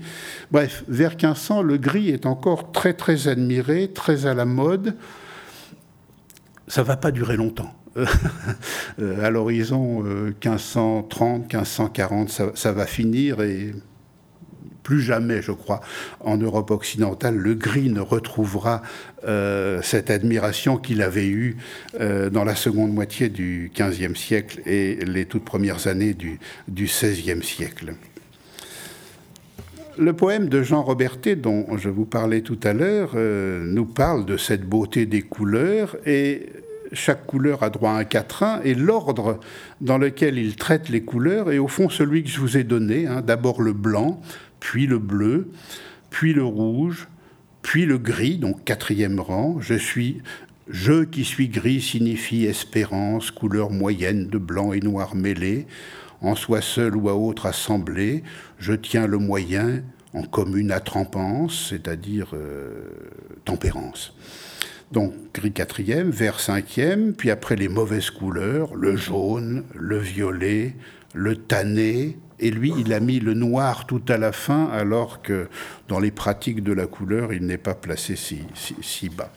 [0.52, 4.94] Bref, vers 1500, le gris est encore très très admiré, très à la mode
[6.68, 7.72] ça ne va pas durer longtemps.
[9.00, 13.74] Euh, à l'horizon 1530, euh, 1540, ça, va finir et
[14.84, 15.80] plus jamais, je crois,
[16.20, 18.82] en Europe occidentale, le gris ne retrouvera
[19.26, 21.56] euh, cette admiration qu'il avait eue
[21.98, 26.38] dans la seconde moitié du XVe siècle et les toutes premières années du
[26.70, 27.94] XVIe siècle.
[29.97, 34.36] Le poème de Jean Robertet, dont je vous parlais tout à l'heure, nous parle de
[34.36, 36.47] cette beauté des couleurs et
[36.95, 39.40] chaque couleur a droit à un quatrain, et l'ordre
[39.80, 43.07] dans lequel il traite les couleurs est au fond celui que je vous ai donné.
[43.07, 43.20] Hein.
[43.20, 44.20] D'abord le blanc,
[44.61, 45.51] puis le bleu,
[46.11, 47.09] puis le rouge,
[47.62, 49.59] puis le gris, donc quatrième rang.
[49.61, 50.22] Je suis
[50.68, 55.66] Je qui suis gris signifie espérance, couleur moyenne de blanc et noir mêlés.
[56.24, 58.24] En soi seul ou à autre assemblée,
[58.58, 59.82] je tiens le moyen
[60.14, 62.88] en commune attrempance, c'est-à-dire euh,
[63.44, 64.16] tempérance.
[64.90, 70.74] Donc gris quatrième, vert cinquième, puis après les mauvaises couleurs, le jaune, le violet,
[71.12, 75.48] le tanné, et lui, il a mis le noir tout à la fin, alors que
[75.88, 79.30] dans les pratiques de la couleur, il n'est pas placé si, bas.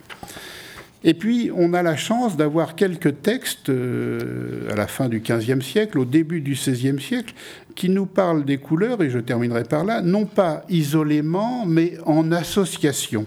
[1.07, 5.61] Et puis, on a la chance d'avoir quelques textes euh, à la fin du XVe
[5.61, 7.33] siècle, au début du XVIe siècle,
[7.75, 12.33] qui nous parlent des couleurs, et je terminerai par là, non pas isolément, mais en
[12.33, 13.25] association.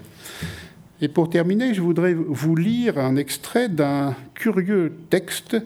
[1.00, 5.56] Et pour terminer, je voudrais vous lire un extrait d'un curieux texte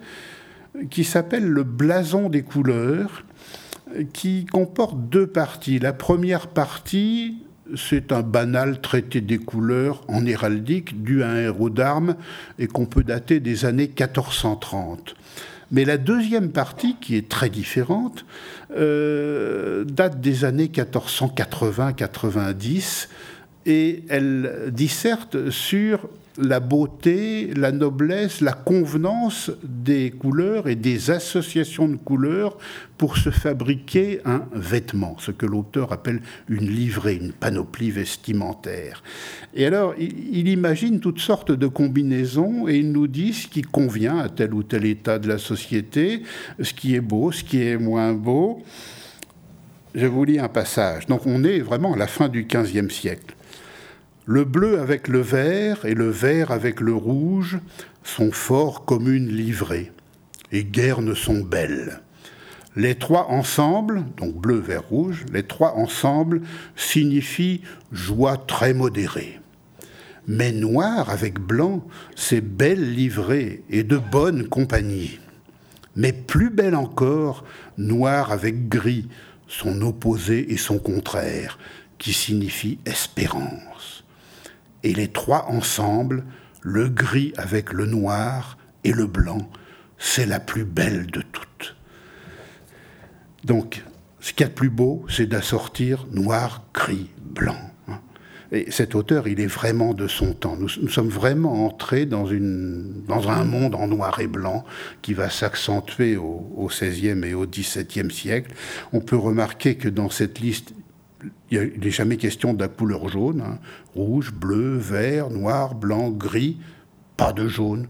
[0.90, 3.24] qui s'appelle Le blason des couleurs,
[4.12, 5.80] qui comporte deux parties.
[5.80, 7.38] La première partie,
[7.76, 12.16] c'est un banal traité des couleurs en héraldique dû à un héros d'armes
[12.58, 15.14] et qu'on peut dater des années 1430.
[15.70, 18.24] Mais la deuxième partie, qui est très différente,
[18.76, 23.08] euh, date des années 1480-90
[23.66, 31.88] et elle disserte sur la beauté, la noblesse, la convenance des couleurs et des associations
[31.88, 32.58] de couleurs
[32.98, 39.02] pour se fabriquer un vêtement, ce que l'auteur appelle une livrée, une panoplie vestimentaire.
[39.54, 44.18] Et alors, il, imagine toutes sortes de combinaisons et il nous dit ce qui convient
[44.18, 46.22] à tel ou tel état de la société,
[46.60, 48.62] ce qui est beau, ce qui est moins beau.
[49.94, 51.06] Je vous lis un passage.
[51.06, 53.33] Donc on est vraiment à la fin du XVe siècle.
[54.26, 57.58] Le bleu avec le vert et le vert avec le rouge
[58.02, 59.92] sont forts comme une livrée,
[60.50, 62.00] et guère ne sont belles.
[62.74, 66.40] Les trois ensemble, donc bleu, vert, rouge, les trois ensemble
[66.74, 67.60] signifient
[67.92, 69.40] joie très modérée.
[70.26, 75.20] Mais noir avec blanc, c'est belle livrée et de bonne compagnie.
[75.96, 77.44] Mais plus belle encore,
[77.76, 79.06] noir avec gris,
[79.48, 81.58] son opposé et son contraire,
[81.98, 83.93] qui signifie espérance
[84.84, 86.24] et les trois ensemble,
[86.62, 89.50] le gris avec le noir et le blanc,
[89.98, 91.74] c'est la plus belle de toutes.
[93.44, 93.82] Donc,
[94.20, 97.58] ce qu'il y a de plus beau, c'est d'assortir noir, gris, blanc.
[97.88, 98.00] Hein.
[98.52, 100.56] Et cet auteur, il est vraiment de son temps.
[100.56, 104.64] Nous, sommes vraiment entrés dans, dans, un monde en noir et blanc
[105.02, 108.54] qui va s'accentuer au, XVIe et au XVIIe siècle.
[108.92, 110.72] On peut remarquer que dans cette liste,
[111.54, 113.40] il n'est jamais question de la couleur jaune.
[113.40, 113.58] Hein.
[113.94, 116.58] Rouge, bleu, vert, noir, blanc, gris.
[117.16, 117.86] Pas de jaune.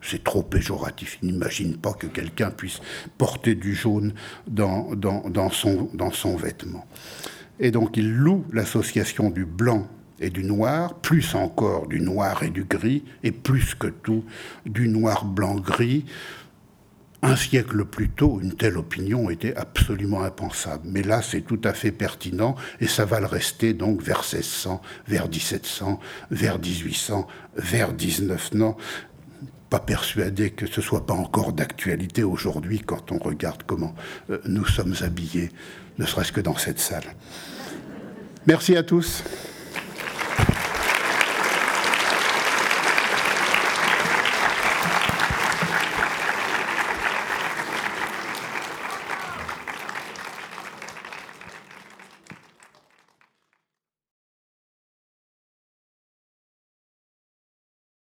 [0.00, 1.18] C'est trop péjoratif.
[1.22, 2.80] Il n'imagine pas que quelqu'un puisse
[3.18, 4.14] porter du jaune
[4.48, 6.86] dans, son vêtement.
[7.60, 9.86] Et donc il loue l'association du blanc
[10.18, 14.24] et du noir, plus encore du noir et du gris, et plus que tout
[14.66, 16.04] du noir blanc gris,
[17.22, 20.88] un siècle plus tôt, une telle opinion était absolument impensable.
[20.88, 24.82] Mais là, c'est tout à fait pertinent et ça va le rester donc vers 1600,
[25.06, 26.00] vers 1700,
[26.30, 28.54] vers 1800, vers 19.
[28.54, 28.76] Non,
[29.70, 33.94] pas persuadé que ce soit pas encore d'actualité aujourd'hui quand on regarde comment
[34.30, 35.50] euh, nous sommes habillés,
[35.98, 37.14] ne serait-ce que dans cette salle.
[38.46, 39.22] Merci à tous.